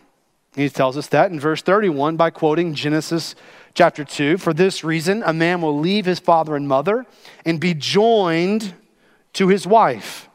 He 0.55 0.69
tells 0.69 0.97
us 0.97 1.09
that 1.09 1.31
in 1.31 1.41
verse 1.41 1.63
31 1.63 2.17
by 2.17 2.31
quoting 2.31 2.75
Genesis 2.75 3.35
chapter 3.75 4.05
2. 4.05 4.39
For 4.39 4.55
this 4.55 4.85
reason, 4.85 5.23
a 5.27 5.33
man 5.33 5.61
will 5.61 5.79
leave 5.79 6.07
his 6.07 6.21
father 6.21 6.55
and 6.55 6.69
mother 6.69 7.07
and 7.45 7.61
be 7.61 7.75
joined 7.75 8.75
to 9.35 9.49
his 9.49 9.67
wife, 9.67 10.29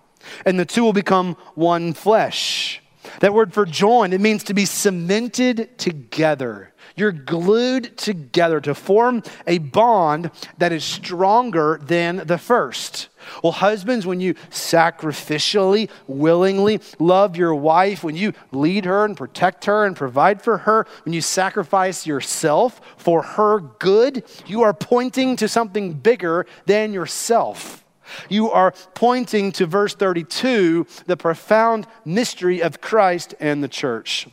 and 0.46 0.60
the 0.60 0.66
two 0.66 0.84
will 0.84 0.94
become 0.94 1.38
one 1.56 1.94
flesh. 1.94 2.82
That 3.22 3.34
word 3.34 3.54
for 3.54 3.66
joined, 3.66 4.14
it 4.14 4.22
means 4.22 4.44
to 4.46 4.54
be 4.54 4.66
cemented 4.66 5.78
together. 5.78 6.69
You're 7.00 7.14
glued 7.14 7.98
together 7.98 8.60
to 8.60 8.76
form 8.76 9.24
a 9.48 9.60
bond 9.60 10.32
that 10.58 10.74
is 10.74 10.84
stronger 10.84 11.80
than 11.82 12.18
the 12.28 12.38
first. 12.38 13.08
Well, 13.42 13.54
husbands, 13.54 14.06
when 14.06 14.20
you 14.20 14.34
sacrificially, 14.50 15.90
willingly 16.08 16.82
love 17.00 17.38
your 17.38 17.56
wife, 17.56 18.04
when 18.04 18.18
you 18.18 18.34
lead 18.52 18.84
her 18.84 19.06
and 19.06 19.16
protect 19.16 19.64
her 19.64 19.86
and 19.86 19.96
provide 19.96 20.42
for 20.42 20.58
her, 20.58 20.86
when 21.06 21.14
you 21.14 21.22
sacrifice 21.22 22.06
yourself 22.06 22.82
for 22.98 23.22
her 23.22 23.62
good, 23.62 24.26
you 24.46 24.64
are 24.64 24.74
pointing 24.74 25.38
to 25.38 25.48
something 25.48 25.94
bigger 25.94 26.46
than 26.66 26.92
yourself. 26.92 27.86
You 28.28 28.52
are 28.52 28.74
pointing 28.94 29.54
to 29.54 29.66
verse 29.66 29.96
32, 29.96 30.86
the 31.06 31.16
profound 31.16 31.88
mystery 32.04 32.62
of 32.62 32.82
Christ 32.82 33.36
and 33.40 33.64
the 33.64 33.70
church. 33.70 34.28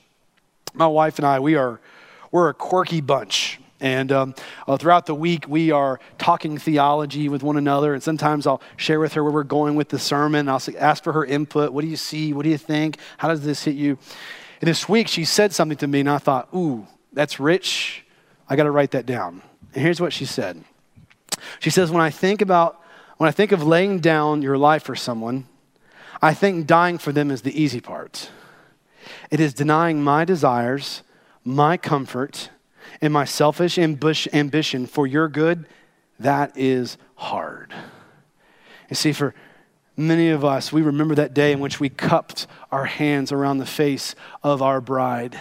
My 0.74 0.88
wife 0.88 1.20
and 1.20 1.26
I, 1.26 1.38
we 1.38 1.54
are 1.54 1.80
we're 2.36 2.50
a 2.50 2.54
quirky 2.54 3.00
bunch. 3.00 3.58
And 3.80 4.12
um, 4.12 4.34
uh, 4.68 4.76
throughout 4.76 5.06
the 5.06 5.14
week, 5.14 5.48
we 5.48 5.70
are 5.70 5.98
talking 6.18 6.58
theology 6.58 7.30
with 7.30 7.42
one 7.42 7.56
another. 7.56 7.94
And 7.94 8.02
sometimes 8.02 8.46
I'll 8.46 8.60
share 8.76 9.00
with 9.00 9.14
her 9.14 9.24
where 9.24 9.32
we're 9.32 9.42
going 9.42 9.74
with 9.74 9.88
the 9.88 9.98
sermon. 9.98 10.46
I'll 10.46 10.60
ask 10.78 11.02
for 11.02 11.14
her 11.14 11.24
input. 11.24 11.72
What 11.72 11.80
do 11.80 11.86
you 11.88 11.96
see? 11.96 12.34
What 12.34 12.42
do 12.42 12.50
you 12.50 12.58
think? 12.58 12.98
How 13.16 13.28
does 13.28 13.40
this 13.40 13.64
hit 13.64 13.74
you? 13.74 13.96
And 14.60 14.68
this 14.68 14.86
week, 14.86 15.08
she 15.08 15.24
said 15.24 15.54
something 15.54 15.78
to 15.78 15.86
me, 15.86 16.00
and 16.00 16.10
I 16.10 16.18
thought, 16.18 16.50
ooh, 16.54 16.86
that's 17.10 17.40
rich. 17.40 18.04
I 18.50 18.56
got 18.56 18.64
to 18.64 18.70
write 18.70 18.90
that 18.90 19.06
down. 19.06 19.40
And 19.72 19.82
here's 19.82 19.98
what 19.98 20.12
she 20.12 20.26
said 20.26 20.62
She 21.58 21.70
says, 21.70 21.90
when 21.90 22.02
I 22.02 22.10
think 22.10 22.42
about, 22.42 22.82
when 23.16 23.28
I 23.28 23.32
think 23.32 23.50
of 23.50 23.62
laying 23.62 24.00
down 24.00 24.42
your 24.42 24.58
life 24.58 24.82
for 24.82 24.94
someone, 24.94 25.46
I 26.20 26.34
think 26.34 26.66
dying 26.66 26.98
for 26.98 27.12
them 27.12 27.30
is 27.30 27.40
the 27.40 27.58
easy 27.58 27.80
part. 27.80 28.28
It 29.30 29.40
is 29.40 29.54
denying 29.54 30.04
my 30.04 30.26
desires 30.26 31.02
my 31.46 31.76
comfort 31.76 32.50
and 33.00 33.12
my 33.12 33.24
selfish 33.24 33.78
ambition 33.78 34.86
for 34.86 35.06
your 35.06 35.28
good, 35.28 35.66
that 36.18 36.56
is 36.56 36.98
hard. 37.14 37.72
You 38.90 38.96
see, 38.96 39.12
for 39.12 39.34
many 39.96 40.30
of 40.30 40.44
us, 40.44 40.72
we 40.72 40.82
remember 40.82 41.14
that 41.14 41.34
day 41.34 41.52
in 41.52 41.60
which 41.60 41.80
we 41.80 41.88
cupped 41.88 42.46
our 42.72 42.84
hands 42.84 43.32
around 43.32 43.58
the 43.58 43.66
face 43.66 44.14
of 44.42 44.60
our 44.60 44.80
bride 44.80 45.38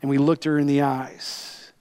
and 0.00 0.10
we 0.10 0.18
looked 0.18 0.44
her 0.44 0.58
in 0.58 0.66
the 0.66 0.82
eyes. 0.82 1.72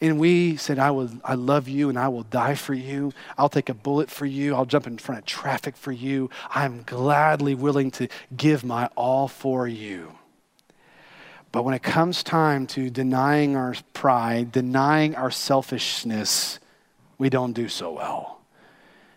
And 0.00 0.18
we 0.18 0.56
said, 0.56 0.78
I, 0.78 0.90
will, 0.90 1.10
I 1.24 1.34
love 1.34 1.68
you 1.68 1.88
and 1.88 1.98
I 1.98 2.08
will 2.08 2.22
die 2.22 2.54
for 2.54 2.74
you. 2.74 3.12
I'll 3.38 3.48
take 3.48 3.70
a 3.70 3.74
bullet 3.74 4.10
for 4.10 4.26
you. 4.26 4.54
I'll 4.54 4.66
jump 4.66 4.86
in 4.86 4.98
front 4.98 5.20
of 5.20 5.24
traffic 5.24 5.74
for 5.74 5.90
you. 5.90 6.28
I'm 6.50 6.82
gladly 6.82 7.54
willing 7.54 7.90
to 7.92 8.08
give 8.36 8.62
my 8.62 8.90
all 8.94 9.26
for 9.26 9.66
you. 9.66 10.12
But 11.52 11.64
when 11.64 11.74
it 11.74 11.82
comes 11.82 12.22
time 12.22 12.66
to 12.68 12.90
denying 12.90 13.56
our 13.56 13.74
pride, 13.92 14.52
denying 14.52 15.14
our 15.14 15.30
selfishness, 15.30 16.58
we 17.18 17.30
don't 17.30 17.52
do 17.52 17.68
so 17.68 17.92
well. 17.92 18.40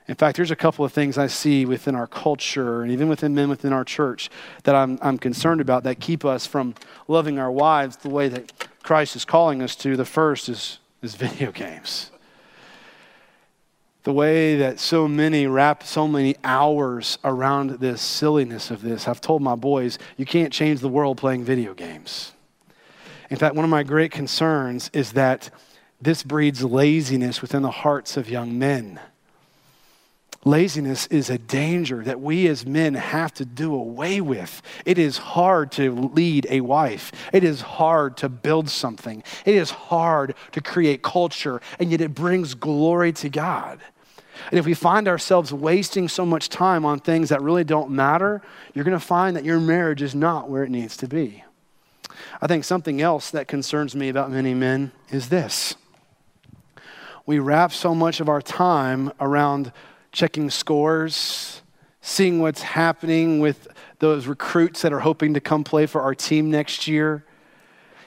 In 0.07 0.15
fact, 0.15 0.37
there's 0.37 0.51
a 0.51 0.55
couple 0.55 0.83
of 0.83 0.91
things 0.91 1.17
I 1.17 1.27
see 1.27 1.65
within 1.65 1.93
our 1.93 2.07
culture 2.07 2.81
and 2.81 2.91
even 2.91 3.09
within 3.09 3.35
men 3.35 3.49
within 3.49 3.73
our 3.73 3.83
church 3.83 4.29
that 4.63 4.73
I'm, 4.73 4.97
I'm 5.01 5.19
concerned 5.19 5.61
about 5.61 5.83
that 5.83 5.99
keep 5.99 6.25
us 6.25 6.47
from 6.47 6.73
loving 7.07 7.37
our 7.37 7.51
wives 7.51 7.97
the 7.97 8.09
way 8.09 8.27
that 8.29 8.67
Christ 8.81 9.15
is 9.15 9.23
calling 9.23 9.61
us 9.61 9.75
to. 9.77 9.95
The 9.95 10.05
first 10.05 10.49
is, 10.49 10.79
is 11.03 11.15
video 11.15 11.51
games 11.51 12.09
the 14.03 14.13
way 14.13 14.55
that 14.57 14.79
so 14.79 15.07
many 15.07 15.45
wrap 15.45 15.83
so 15.83 16.07
many 16.07 16.35
hours 16.43 17.17
around 17.23 17.71
this 17.79 18.01
silliness 18.01 18.71
of 18.71 18.81
this. 18.81 19.07
I've 19.07 19.21
told 19.21 19.41
my 19.41 19.55
boys, 19.55 19.99
you 20.17 20.25
can't 20.25 20.53
change 20.53 20.79
the 20.79 20.87
world 20.87 21.17
playing 21.17 21.43
video 21.43 21.73
games. 21.73 22.33
In 23.29 23.37
fact, 23.37 23.55
one 23.55 23.65
of 23.65 23.71
my 23.71 23.83
great 23.83 24.11
concerns 24.11 24.89
is 24.93 25.13
that 25.13 25.49
this 26.01 26.23
breeds 26.23 26.63
laziness 26.63 27.41
within 27.41 27.61
the 27.61 27.71
hearts 27.71 28.15
of 28.15 28.29
young 28.29 28.57
men. 28.57 28.99
Laziness 30.45 31.05
is 31.07 31.29
a 31.29 31.37
danger 31.37 32.01
that 32.03 32.21
we 32.21 32.47
as 32.47 32.65
men 32.65 32.93
have 32.93 33.33
to 33.33 33.45
do 33.45 33.75
away 33.75 34.21
with. 34.21 34.61
It 34.85 34.97
is 34.97 35.17
hard 35.17 35.71
to 35.73 35.93
lead 35.93 36.47
a 36.49 36.61
wife. 36.61 37.11
It 37.33 37.43
is 37.43 37.59
hard 37.59 38.15
to 38.17 38.29
build 38.29 38.69
something. 38.69 39.21
It 39.45 39.55
is 39.55 39.71
hard 39.71 40.35
to 40.53 40.61
create 40.61 41.01
culture, 41.01 41.59
and 41.77 41.91
yet 41.91 41.99
it 41.99 42.15
brings 42.15 42.53
glory 42.53 43.11
to 43.13 43.29
God. 43.29 43.79
And 44.49 44.57
if 44.57 44.65
we 44.65 44.73
find 44.73 45.09
ourselves 45.09 45.51
wasting 45.51 46.07
so 46.07 46.25
much 46.25 46.47
time 46.47 46.85
on 46.85 46.99
things 46.99 47.27
that 47.29 47.41
really 47.41 47.65
don't 47.65 47.91
matter, 47.91 48.41
you're 48.73 48.85
going 48.85 48.97
to 48.97 49.05
find 49.05 49.35
that 49.35 49.43
your 49.43 49.59
marriage 49.59 50.01
is 50.01 50.15
not 50.15 50.49
where 50.49 50.63
it 50.63 50.69
needs 50.69 50.95
to 50.97 51.07
be. 51.07 51.43
I 52.41 52.47
think 52.47 52.63
something 52.63 53.01
else 53.01 53.29
that 53.31 53.49
concerns 53.49 53.93
me 53.93 54.07
about 54.07 54.31
many 54.31 54.53
men 54.53 54.93
is 55.11 55.27
this. 55.27 55.75
We 57.25 57.39
wrap 57.39 57.73
so 57.73 57.93
much 57.93 58.21
of 58.21 58.29
our 58.29 58.41
time 58.41 59.11
around 59.19 59.73
checking 60.11 60.49
scores, 60.49 61.61
seeing 62.01 62.39
what's 62.39 62.61
happening 62.61 63.39
with 63.39 63.67
those 63.99 64.27
recruits 64.27 64.81
that 64.81 64.93
are 64.93 64.99
hoping 64.99 65.33
to 65.33 65.39
come 65.39 65.63
play 65.63 65.85
for 65.85 66.01
our 66.01 66.15
team 66.15 66.49
next 66.49 66.87
year. 66.87 67.23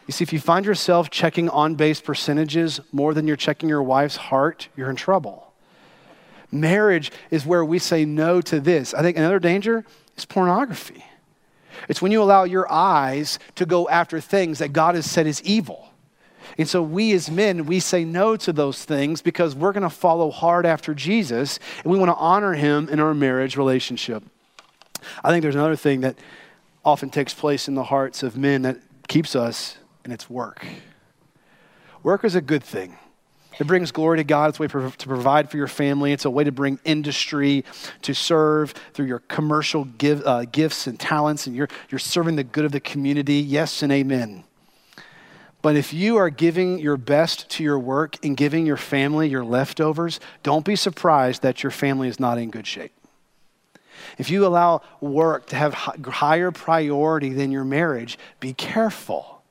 You 0.06 0.12
see, 0.12 0.24
if 0.24 0.32
you 0.32 0.40
find 0.40 0.66
yourself 0.66 1.10
checking 1.10 1.48
on 1.48 1.74
base 1.74 2.00
percentages 2.00 2.80
more 2.90 3.14
than 3.14 3.26
you're 3.26 3.36
checking 3.36 3.68
your 3.68 3.82
wife's 3.82 4.16
heart, 4.16 4.68
you're 4.76 4.90
in 4.90 4.96
trouble. 4.96 5.52
Marriage 6.50 7.12
is 7.30 7.46
where 7.46 7.64
we 7.64 7.78
say 7.78 8.04
no 8.04 8.40
to 8.42 8.60
this. 8.60 8.92
I 8.94 9.02
think 9.02 9.16
another 9.16 9.38
danger 9.38 9.84
is 10.16 10.24
pornography. 10.24 11.04
It's 11.88 12.02
when 12.02 12.12
you 12.12 12.22
allow 12.22 12.44
your 12.44 12.70
eyes 12.70 13.38
to 13.54 13.64
go 13.64 13.88
after 13.88 14.20
things 14.20 14.58
that 14.58 14.72
God 14.72 14.94
has 14.94 15.10
said 15.10 15.26
is 15.26 15.42
evil. 15.42 15.88
And 16.58 16.68
so 16.68 16.82
we 16.82 17.12
as 17.12 17.30
men, 17.30 17.66
we 17.66 17.80
say 17.80 18.04
no 18.04 18.36
to 18.36 18.52
those 18.52 18.84
things 18.84 19.22
because 19.22 19.54
we're 19.54 19.72
going 19.72 19.82
to 19.82 19.90
follow 19.90 20.30
hard 20.30 20.66
after 20.66 20.94
Jesus 20.94 21.58
and 21.82 21.92
we 21.92 21.98
want 21.98 22.10
to 22.10 22.16
honor 22.16 22.54
him 22.54 22.88
in 22.88 23.00
our 23.00 23.14
marriage 23.14 23.56
relationship. 23.56 24.22
I 25.24 25.30
think 25.30 25.42
there's 25.42 25.54
another 25.54 25.76
thing 25.76 26.02
that 26.02 26.16
often 26.84 27.10
takes 27.10 27.34
place 27.34 27.68
in 27.68 27.74
the 27.74 27.84
hearts 27.84 28.22
of 28.22 28.36
men 28.36 28.62
that 28.62 28.78
keeps 29.08 29.36
us, 29.36 29.76
and 30.04 30.12
it's 30.12 30.28
work. 30.28 30.66
Work 32.02 32.24
is 32.24 32.34
a 32.34 32.40
good 32.40 32.64
thing. 32.64 32.96
It 33.58 33.66
brings 33.66 33.92
glory 33.92 34.18
to 34.18 34.24
God. 34.24 34.48
It's 34.48 34.58
a 34.58 34.62
way 34.62 34.68
to 34.68 35.06
provide 35.06 35.50
for 35.50 35.56
your 35.56 35.68
family. 35.68 36.12
It's 36.12 36.24
a 36.24 36.30
way 36.30 36.42
to 36.42 36.52
bring 36.52 36.80
industry 36.84 37.64
to 38.02 38.14
serve 38.14 38.72
through 38.94 39.06
your 39.06 39.20
commercial 39.20 39.84
give, 39.84 40.22
uh, 40.26 40.46
gifts 40.46 40.86
and 40.86 40.98
talents, 40.98 41.46
and 41.46 41.54
you're, 41.54 41.68
you're 41.90 41.98
serving 41.98 42.36
the 42.36 42.44
good 42.44 42.64
of 42.64 42.72
the 42.72 42.80
community. 42.80 43.36
Yes 43.36 43.82
and 43.82 43.92
amen. 43.92 44.44
But 45.62 45.76
if 45.76 45.94
you 45.94 46.16
are 46.16 46.28
giving 46.28 46.80
your 46.80 46.96
best 46.96 47.48
to 47.50 47.62
your 47.62 47.78
work 47.78 48.22
and 48.24 48.36
giving 48.36 48.66
your 48.66 48.76
family 48.76 49.28
your 49.28 49.44
leftovers, 49.44 50.18
don't 50.42 50.64
be 50.64 50.74
surprised 50.74 51.42
that 51.42 51.62
your 51.62 51.70
family 51.70 52.08
is 52.08 52.18
not 52.18 52.36
in 52.36 52.50
good 52.50 52.66
shape. 52.66 52.92
If 54.18 54.28
you 54.28 54.44
allow 54.44 54.82
work 55.00 55.46
to 55.46 55.56
have 55.56 55.72
higher 55.74 56.50
priority 56.50 57.30
than 57.30 57.52
your 57.52 57.64
marriage, 57.64 58.18
be 58.40 58.52
careful. 58.52 59.42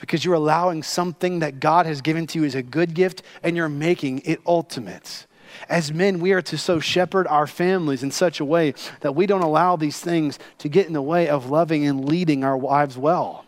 Because 0.00 0.24
you're 0.24 0.34
allowing 0.34 0.82
something 0.82 1.38
that 1.38 1.60
God 1.60 1.86
has 1.86 2.00
given 2.00 2.26
to 2.28 2.40
you 2.40 2.44
as 2.44 2.56
a 2.56 2.62
good 2.62 2.92
gift 2.92 3.22
and 3.44 3.56
you're 3.56 3.68
making 3.68 4.22
it 4.24 4.40
ultimate. 4.44 5.26
As 5.68 5.92
men, 5.92 6.18
we 6.18 6.32
are 6.32 6.42
to 6.42 6.58
so 6.58 6.80
shepherd 6.80 7.28
our 7.28 7.46
families 7.46 8.02
in 8.02 8.10
such 8.10 8.40
a 8.40 8.44
way 8.44 8.74
that 9.00 9.14
we 9.14 9.26
don't 9.26 9.42
allow 9.42 9.76
these 9.76 10.00
things 10.00 10.40
to 10.58 10.68
get 10.68 10.88
in 10.88 10.92
the 10.92 11.02
way 11.02 11.28
of 11.28 11.48
loving 11.50 11.86
and 11.86 12.08
leading 12.08 12.42
our 12.42 12.56
wives 12.56 12.98
well 12.98 13.44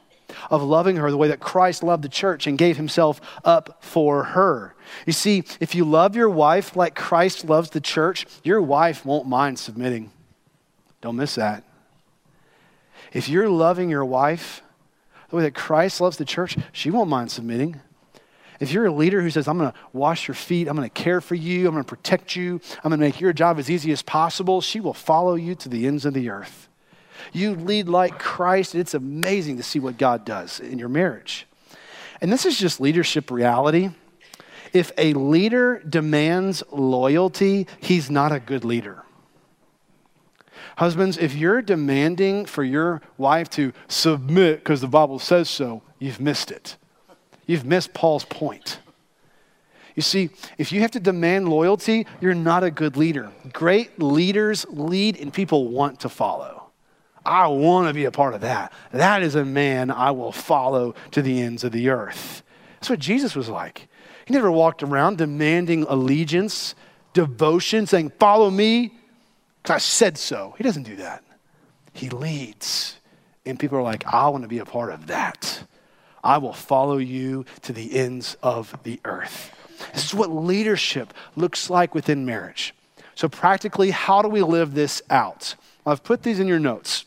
of 0.50 0.62
loving 0.62 0.96
her 0.96 1.10
the 1.10 1.16
way 1.16 1.28
that 1.28 1.40
Christ 1.40 1.82
loved 1.82 2.02
the 2.02 2.08
church 2.08 2.46
and 2.46 2.58
gave 2.58 2.76
himself 2.76 3.20
up 3.44 3.82
for 3.82 4.24
her. 4.24 4.74
You 5.06 5.12
see, 5.12 5.44
if 5.60 5.74
you 5.74 5.84
love 5.84 6.16
your 6.16 6.28
wife 6.30 6.76
like 6.76 6.94
Christ 6.94 7.44
loves 7.44 7.70
the 7.70 7.80
church, 7.80 8.26
your 8.42 8.60
wife 8.60 9.04
won't 9.04 9.26
mind 9.26 9.58
submitting. 9.58 10.10
Don't 11.00 11.16
miss 11.16 11.34
that. 11.34 11.64
If 13.12 13.28
you're 13.28 13.48
loving 13.48 13.90
your 13.90 14.04
wife 14.04 14.62
the 15.30 15.36
way 15.36 15.42
that 15.42 15.54
Christ 15.54 16.00
loves 16.00 16.16
the 16.16 16.24
church, 16.24 16.56
she 16.72 16.90
won't 16.90 17.08
mind 17.08 17.30
submitting. 17.30 17.80
If 18.60 18.72
you're 18.72 18.86
a 18.86 18.92
leader 18.92 19.20
who 19.20 19.30
says, 19.30 19.48
I'm 19.48 19.58
going 19.58 19.72
to 19.72 19.78
wash 19.92 20.28
your 20.28 20.34
feet, 20.34 20.68
I'm 20.68 20.76
going 20.76 20.88
to 20.88 21.02
care 21.02 21.20
for 21.20 21.34
you, 21.34 21.66
I'm 21.66 21.74
going 21.74 21.84
to 21.84 21.88
protect 21.88 22.36
you, 22.36 22.60
I'm 22.82 22.90
going 22.90 23.00
to 23.00 23.06
make 23.06 23.20
your 23.20 23.32
job 23.32 23.58
as 23.58 23.70
easy 23.70 23.90
as 23.92 24.02
possible, 24.02 24.60
she 24.60 24.80
will 24.80 24.94
follow 24.94 25.34
you 25.34 25.54
to 25.56 25.68
the 25.68 25.86
ends 25.86 26.04
of 26.04 26.14
the 26.14 26.30
earth. 26.30 26.68
You 27.32 27.54
lead 27.54 27.88
like 27.88 28.18
Christ. 28.18 28.74
It's 28.74 28.94
amazing 28.94 29.56
to 29.56 29.62
see 29.62 29.78
what 29.78 29.98
God 29.98 30.24
does 30.24 30.60
in 30.60 30.78
your 30.78 30.88
marriage. 30.88 31.46
And 32.20 32.32
this 32.32 32.46
is 32.46 32.58
just 32.58 32.80
leadership 32.80 33.30
reality. 33.30 33.90
If 34.72 34.92
a 34.98 35.12
leader 35.14 35.80
demands 35.88 36.62
loyalty, 36.72 37.66
he's 37.80 38.10
not 38.10 38.32
a 38.32 38.40
good 38.40 38.64
leader. 38.64 39.04
Husbands, 40.76 41.18
if 41.18 41.34
you're 41.34 41.62
demanding 41.62 42.46
for 42.46 42.64
your 42.64 43.00
wife 43.16 43.48
to 43.50 43.72
submit 43.86 44.58
because 44.58 44.80
the 44.80 44.88
Bible 44.88 45.20
says 45.20 45.48
so, 45.48 45.82
you've 46.00 46.20
missed 46.20 46.50
it. 46.50 46.76
You've 47.46 47.64
missed 47.64 47.94
Paul's 47.94 48.24
point. 48.24 48.78
You 49.94 50.02
see, 50.02 50.30
if 50.58 50.72
you 50.72 50.80
have 50.80 50.90
to 50.92 51.00
demand 51.00 51.48
loyalty, 51.48 52.06
you're 52.20 52.34
not 52.34 52.64
a 52.64 52.70
good 52.70 52.96
leader. 52.96 53.30
Great 53.52 54.00
leaders 54.02 54.66
lead 54.68 55.20
and 55.20 55.32
people 55.32 55.68
want 55.68 56.00
to 56.00 56.08
follow. 56.08 56.63
I 57.24 57.46
want 57.48 57.88
to 57.88 57.94
be 57.94 58.04
a 58.04 58.10
part 58.10 58.34
of 58.34 58.42
that. 58.42 58.72
That 58.92 59.22
is 59.22 59.34
a 59.34 59.44
man 59.44 59.90
I 59.90 60.10
will 60.10 60.32
follow 60.32 60.94
to 61.12 61.22
the 61.22 61.40
ends 61.40 61.64
of 61.64 61.72
the 61.72 61.88
earth. 61.88 62.42
That's 62.74 62.90
what 62.90 62.98
Jesus 62.98 63.34
was 63.34 63.48
like. 63.48 63.88
He 64.26 64.34
never 64.34 64.50
walked 64.50 64.82
around 64.82 65.18
demanding 65.18 65.84
allegiance, 65.84 66.74
devotion, 67.12 67.86
saying, 67.86 68.12
Follow 68.18 68.50
me, 68.50 68.94
because 69.62 69.74
I 69.74 69.78
said 69.78 70.18
so. 70.18 70.54
He 70.58 70.64
doesn't 70.64 70.82
do 70.82 70.96
that. 70.96 71.24
He 71.92 72.10
leads. 72.10 72.98
And 73.46 73.58
people 73.58 73.78
are 73.78 73.82
like, 73.82 74.06
I 74.06 74.28
want 74.28 74.42
to 74.42 74.48
be 74.48 74.58
a 74.58 74.64
part 74.64 74.90
of 74.90 75.06
that. 75.06 75.64
I 76.22 76.38
will 76.38 76.54
follow 76.54 76.96
you 76.96 77.44
to 77.62 77.72
the 77.72 77.94
ends 77.96 78.36
of 78.42 78.74
the 78.82 78.98
earth. 79.04 79.54
This 79.92 80.06
is 80.06 80.14
what 80.14 80.30
leadership 80.30 81.12
looks 81.36 81.68
like 81.68 81.94
within 81.94 82.24
marriage. 82.24 82.74
So, 83.14 83.28
practically, 83.28 83.90
how 83.90 84.22
do 84.22 84.28
we 84.28 84.42
live 84.42 84.74
this 84.74 85.02
out? 85.10 85.54
I've 85.86 86.02
put 86.02 86.22
these 86.22 86.40
in 86.40 86.48
your 86.48 86.58
notes. 86.58 87.04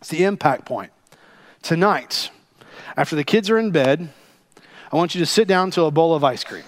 It's 0.00 0.08
the 0.08 0.24
impact 0.24 0.64
point. 0.64 0.92
Tonight, 1.62 2.30
after 2.96 3.16
the 3.16 3.24
kids 3.24 3.50
are 3.50 3.58
in 3.58 3.70
bed, 3.70 4.08
I 4.92 4.96
want 4.96 5.14
you 5.14 5.20
to 5.20 5.26
sit 5.26 5.46
down 5.46 5.70
to 5.72 5.84
a 5.84 5.90
bowl 5.90 6.14
of 6.14 6.24
ice 6.24 6.42
cream. 6.42 6.64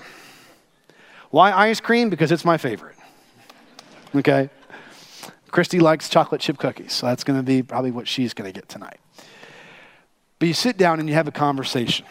Why 1.31 1.51
ice 1.53 1.81
cream? 1.81 2.11
Because 2.11 2.31
it's 2.31 2.45
my 2.45 2.59
favorite. 2.59 2.97
Okay? 4.15 4.51
Christy 5.51 5.81
likes 5.81 6.09
chocolate 6.09 6.41
chip 6.41 6.59
cookies, 6.59 6.93
so 6.93 7.07
that's 7.07 7.25
going 7.25 7.39
to 7.39 7.43
be 7.43 7.63
probably 7.63 7.91
what 7.91 8.07
she's 8.07 8.35
going 8.35 8.51
to 8.51 8.59
get 8.59 8.69
tonight. 8.69 8.99
But 10.39 10.49
you 10.49 10.55
sit 10.55 10.77
down 10.77 11.01
and 11.01 11.09
you 11.09 11.15
have 11.15 11.29
a 11.29 11.33
conversation. 11.33 12.07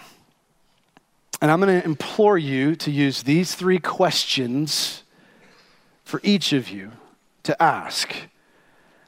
And 1.42 1.50
I'm 1.50 1.60
going 1.60 1.82
to 1.82 1.86
implore 1.86 2.38
you 2.38 2.76
to 2.78 2.92
use 2.92 3.24
these 3.24 3.56
three 3.56 3.80
questions 3.80 5.04
for 6.04 6.20
each 6.24 6.54
of 6.54 6.70
you 6.70 6.92
to 7.44 7.62
ask. 7.62 8.14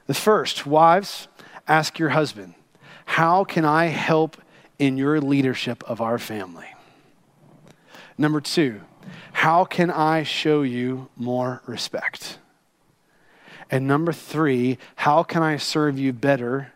The 0.06 0.14
first, 0.14 0.66
wives, 0.66 1.28
Ask 1.66 1.98
your 1.98 2.10
husband, 2.10 2.54
How 3.06 3.44
can 3.44 3.64
I 3.64 3.86
help 3.86 4.36
in 4.78 4.96
your 4.96 5.20
leadership 5.20 5.82
of 5.84 6.00
our 6.00 6.18
family? 6.18 6.66
Number 8.18 8.40
two, 8.40 8.80
How 9.32 9.64
can 9.64 9.90
I 9.90 10.22
show 10.22 10.62
you 10.62 11.08
more 11.16 11.62
respect? 11.66 12.38
And 13.70 13.86
number 13.86 14.12
three, 14.12 14.78
How 14.96 15.22
can 15.22 15.42
I 15.42 15.56
serve 15.56 15.98
you 15.98 16.12
better 16.12 16.72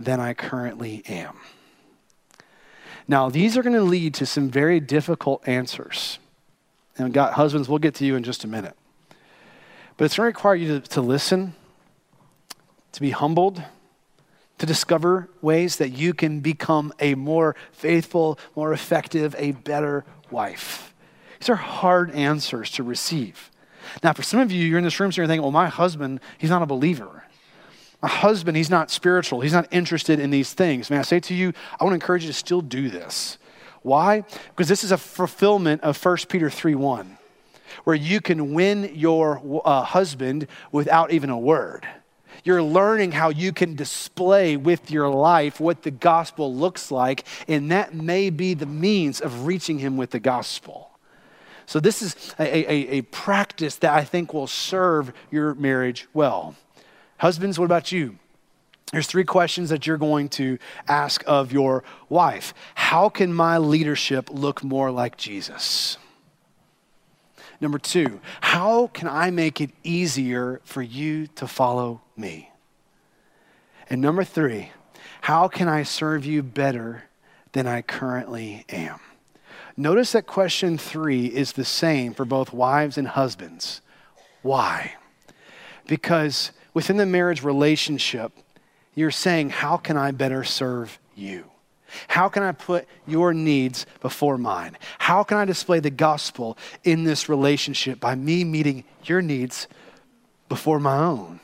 than 0.00 0.20
I 0.20 0.34
currently 0.34 1.02
am? 1.06 1.36
Now, 3.06 3.28
these 3.28 3.56
are 3.56 3.62
going 3.62 3.74
to 3.74 3.82
lead 3.82 4.14
to 4.14 4.26
some 4.26 4.48
very 4.48 4.80
difficult 4.80 5.46
answers. 5.46 6.18
And 6.96 7.12
God, 7.12 7.34
husbands, 7.34 7.68
we'll 7.68 7.78
get 7.78 7.94
to 7.96 8.06
you 8.06 8.16
in 8.16 8.22
just 8.22 8.44
a 8.44 8.48
minute. 8.48 8.74
But 9.96 10.06
it's 10.06 10.16
going 10.16 10.24
to 10.24 10.36
require 10.36 10.54
you 10.54 10.80
to, 10.80 10.88
to 10.90 11.00
listen, 11.02 11.54
to 12.92 13.00
be 13.00 13.10
humbled, 13.10 13.62
to 14.58 14.66
discover 14.66 15.28
ways 15.42 15.76
that 15.76 15.90
you 15.90 16.14
can 16.14 16.40
become 16.40 16.92
a 17.00 17.14
more 17.14 17.56
faithful, 17.72 18.38
more 18.54 18.72
effective, 18.72 19.34
a 19.38 19.52
better 19.52 20.04
wife. 20.30 20.94
These 21.40 21.48
are 21.48 21.56
hard 21.56 22.10
answers 22.12 22.70
to 22.72 22.82
receive. 22.82 23.50
Now, 24.02 24.12
for 24.12 24.22
some 24.22 24.40
of 24.40 24.50
you, 24.50 24.64
you're 24.64 24.78
in 24.78 24.84
this 24.84 24.98
room, 24.98 25.12
so 25.12 25.20
you're 25.20 25.26
thinking, 25.26 25.42
well, 25.42 25.50
my 25.50 25.68
husband, 25.68 26.20
he's 26.38 26.50
not 26.50 26.62
a 26.62 26.66
believer. 26.66 27.24
My 28.00 28.08
husband, 28.08 28.56
he's 28.56 28.70
not 28.70 28.90
spiritual. 28.90 29.40
He's 29.40 29.52
not 29.52 29.68
interested 29.70 30.20
in 30.20 30.30
these 30.30 30.52
things. 30.52 30.90
May 30.90 30.98
I 30.98 31.02
say 31.02 31.20
to 31.20 31.34
you, 31.34 31.52
I 31.78 31.84
want 31.84 31.92
to 31.92 31.94
encourage 31.94 32.22
you 32.22 32.28
to 32.28 32.34
still 32.34 32.60
do 32.60 32.88
this. 32.88 33.38
Why? 33.82 34.24
Because 34.48 34.68
this 34.68 34.84
is 34.84 34.92
a 34.92 34.98
fulfillment 34.98 35.82
of 35.82 36.02
1 36.02 36.16
Peter 36.28 36.48
3 36.48 36.74
1, 36.74 37.18
where 37.84 37.96
you 37.96 38.20
can 38.20 38.54
win 38.54 38.90
your 38.94 39.60
uh, 39.64 39.82
husband 39.82 40.46
without 40.72 41.12
even 41.12 41.28
a 41.28 41.38
word. 41.38 41.86
You're 42.44 42.62
learning 42.62 43.12
how 43.12 43.30
you 43.30 43.52
can 43.52 43.74
display 43.74 44.56
with 44.56 44.90
your 44.90 45.08
life 45.08 45.58
what 45.58 45.82
the 45.82 45.90
gospel 45.90 46.54
looks 46.54 46.90
like, 46.90 47.24
and 47.48 47.70
that 47.72 47.94
may 47.94 48.28
be 48.28 48.52
the 48.52 48.66
means 48.66 49.20
of 49.20 49.46
reaching 49.46 49.78
him 49.78 49.96
with 49.96 50.10
the 50.10 50.20
gospel. 50.20 50.90
So, 51.66 51.80
this 51.80 52.02
is 52.02 52.34
a, 52.38 52.70
a, 52.70 52.98
a 52.98 53.02
practice 53.02 53.76
that 53.76 53.94
I 53.94 54.04
think 54.04 54.34
will 54.34 54.46
serve 54.46 55.14
your 55.30 55.54
marriage 55.54 56.06
well. 56.12 56.54
Husbands, 57.16 57.58
what 57.58 57.64
about 57.64 57.90
you? 57.90 58.18
There's 58.92 59.06
three 59.06 59.24
questions 59.24 59.70
that 59.70 59.86
you're 59.86 59.96
going 59.96 60.28
to 60.30 60.58
ask 60.86 61.24
of 61.26 61.52
your 61.52 61.82
wife. 62.10 62.52
How 62.74 63.08
can 63.08 63.32
my 63.32 63.56
leadership 63.56 64.28
look 64.30 64.62
more 64.62 64.90
like 64.90 65.16
Jesus? 65.16 65.96
Number 67.60 67.78
two, 67.78 68.20
how 68.40 68.88
can 68.88 69.08
I 69.08 69.30
make 69.30 69.60
it 69.60 69.70
easier 69.82 70.60
for 70.64 70.82
you 70.82 71.28
to 71.28 71.48
follow 71.48 72.02
me? 72.16 72.50
And 73.88 74.00
number 74.00 74.24
three, 74.24 74.70
how 75.22 75.48
can 75.48 75.68
I 75.68 75.82
serve 75.82 76.24
you 76.24 76.42
better 76.42 77.04
than 77.52 77.66
I 77.66 77.82
currently 77.82 78.64
am? 78.68 79.00
Notice 79.76 80.12
that 80.12 80.26
question 80.26 80.78
three 80.78 81.26
is 81.26 81.52
the 81.52 81.64
same 81.64 82.14
for 82.14 82.24
both 82.24 82.52
wives 82.52 82.96
and 82.96 83.08
husbands. 83.08 83.80
Why? 84.42 84.94
Because 85.86 86.52
within 86.72 86.96
the 86.96 87.06
marriage 87.06 87.42
relationship, 87.42 88.32
you're 88.94 89.10
saying, 89.10 89.50
How 89.50 89.76
can 89.76 89.96
I 89.96 90.12
better 90.12 90.44
serve 90.44 90.98
you? 91.14 91.50
How 92.08 92.28
can 92.28 92.42
I 92.42 92.52
put 92.52 92.86
your 93.06 93.32
needs 93.32 93.86
before 94.00 94.38
mine? 94.38 94.76
How 94.98 95.22
can 95.22 95.38
I 95.38 95.44
display 95.44 95.80
the 95.80 95.90
gospel 95.90 96.58
in 96.82 97.04
this 97.04 97.28
relationship 97.28 98.00
by 98.00 98.14
me 98.14 98.44
meeting 98.44 98.84
your 99.04 99.22
needs 99.22 99.68
before 100.48 100.80
my 100.80 100.96
own? 100.96 101.40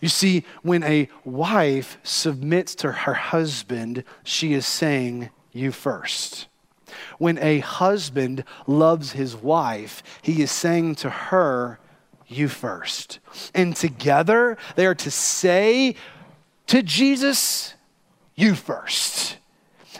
You 0.00 0.08
see, 0.08 0.44
when 0.62 0.82
a 0.82 1.08
wife 1.24 1.98
submits 2.02 2.74
to 2.76 2.92
her 2.92 3.14
husband, 3.14 4.04
she 4.22 4.52
is 4.52 4.66
saying, 4.66 5.30
You 5.52 5.72
first. 5.72 6.48
When 7.18 7.38
a 7.38 7.60
husband 7.60 8.44
loves 8.66 9.12
his 9.12 9.36
wife, 9.36 10.02
he 10.22 10.42
is 10.42 10.50
saying 10.50 10.96
to 10.96 11.10
her, 11.10 11.78
You 12.26 12.48
first. 12.48 13.18
And 13.54 13.74
together, 13.74 14.58
they 14.76 14.86
are 14.86 14.94
to 14.96 15.10
say 15.10 15.96
to 16.66 16.82
Jesus, 16.82 17.74
You 18.34 18.54
first. 18.54 19.38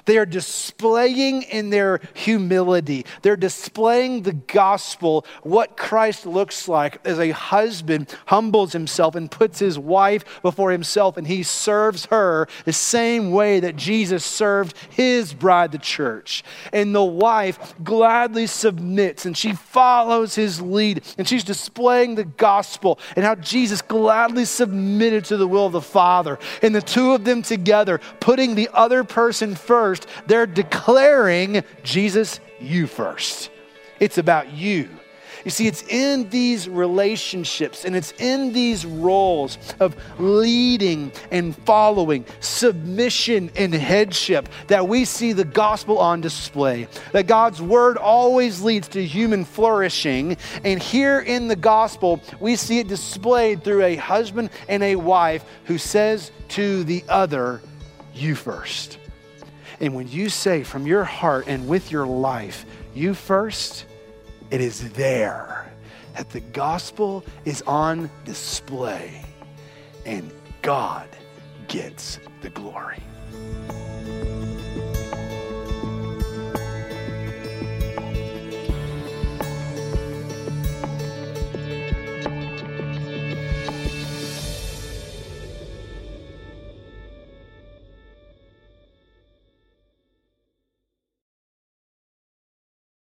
They 0.04 0.18
are 0.18 0.26
displaying 0.26 1.42
in 1.42 1.70
their 1.70 2.00
humility. 2.14 3.06
They're 3.22 3.36
displaying 3.36 4.22
the 4.22 4.32
gospel, 4.32 5.24
what 5.42 5.76
Christ 5.76 6.26
looks 6.26 6.66
like 6.66 6.98
as 7.06 7.20
a 7.20 7.30
husband 7.30 8.14
humbles 8.26 8.72
himself 8.72 9.14
and 9.14 9.30
puts 9.30 9.60
his 9.60 9.78
wife 9.78 10.24
before 10.42 10.72
himself, 10.72 11.16
and 11.16 11.26
he 11.26 11.42
serves 11.42 12.06
her 12.06 12.48
the 12.64 12.72
same 12.72 13.30
way 13.30 13.60
that 13.60 13.76
Jesus 13.76 14.24
served 14.24 14.76
his 14.90 15.32
bride, 15.34 15.70
the 15.70 15.78
church. 15.78 16.42
And 16.72 16.94
the 16.94 17.04
wife 17.04 17.74
gladly 17.84 18.46
submits 18.46 19.24
and 19.24 19.36
she 19.36 19.52
follows 19.52 20.34
his 20.34 20.60
lead, 20.60 21.02
and 21.16 21.28
she's 21.28 21.44
displaying 21.44 22.16
the 22.16 22.24
gospel 22.24 22.98
and 23.14 23.24
how 23.24 23.36
Jesus 23.36 23.82
gladly 23.82 24.44
submitted 24.44 25.24
to 25.26 25.36
the 25.36 25.46
will 25.46 25.66
of 25.66 25.72
the 25.72 25.80
Father. 25.80 26.38
And 26.60 26.74
the 26.74 26.82
two 26.82 27.12
of 27.12 27.24
them 27.24 27.42
together, 27.42 28.00
putting 28.20 28.54
the 28.54 28.68
other 28.72 29.04
person 29.04 29.54
first 29.54 29.91
first, 29.92 30.06
they're 30.26 30.46
declaring, 30.46 31.64
Jesus, 31.82 32.40
you 32.60 32.86
first. 32.86 33.50
It's 34.00 34.18
about 34.18 34.52
you. 34.52 34.88
You 35.44 35.50
see, 35.50 35.66
it's 35.66 35.82
in 35.88 36.30
these 36.30 36.68
relationships 36.68 37.84
and 37.84 37.96
it's 37.96 38.12
in 38.18 38.52
these 38.52 38.86
roles 38.86 39.58
of 39.80 39.96
leading 40.20 41.10
and 41.32 41.56
following, 41.64 42.24
submission 42.38 43.50
and 43.56 43.74
headship 43.74 44.48
that 44.68 44.86
we 44.86 45.04
see 45.04 45.32
the 45.32 45.44
gospel 45.44 45.98
on 45.98 46.20
display. 46.20 46.86
That 47.10 47.26
God's 47.26 47.60
word 47.60 47.98
always 47.98 48.62
leads 48.62 48.86
to 48.88 49.04
human 49.04 49.44
flourishing. 49.44 50.36
And 50.64 50.80
here 50.80 51.18
in 51.18 51.48
the 51.48 51.56
gospel, 51.56 52.22
we 52.38 52.54
see 52.54 52.78
it 52.78 52.86
displayed 52.86 53.64
through 53.64 53.82
a 53.82 53.96
husband 53.96 54.50
and 54.68 54.82
a 54.84 54.94
wife 54.94 55.44
who 55.64 55.76
says 55.76 56.30
to 56.50 56.84
the 56.84 57.02
other, 57.08 57.60
You 58.14 58.36
first. 58.36 58.98
And 59.82 59.96
when 59.96 60.06
you 60.06 60.28
say 60.28 60.62
from 60.62 60.86
your 60.86 61.02
heart 61.02 61.48
and 61.48 61.66
with 61.66 61.90
your 61.90 62.06
life, 62.06 62.64
you 62.94 63.14
first, 63.14 63.84
it 64.52 64.60
is 64.60 64.92
there 64.92 65.70
that 66.14 66.30
the 66.30 66.38
gospel 66.38 67.24
is 67.44 67.62
on 67.62 68.08
display 68.24 69.24
and 70.06 70.30
God 70.62 71.08
gets 71.66 72.20
the 72.42 72.50
glory. 72.50 73.02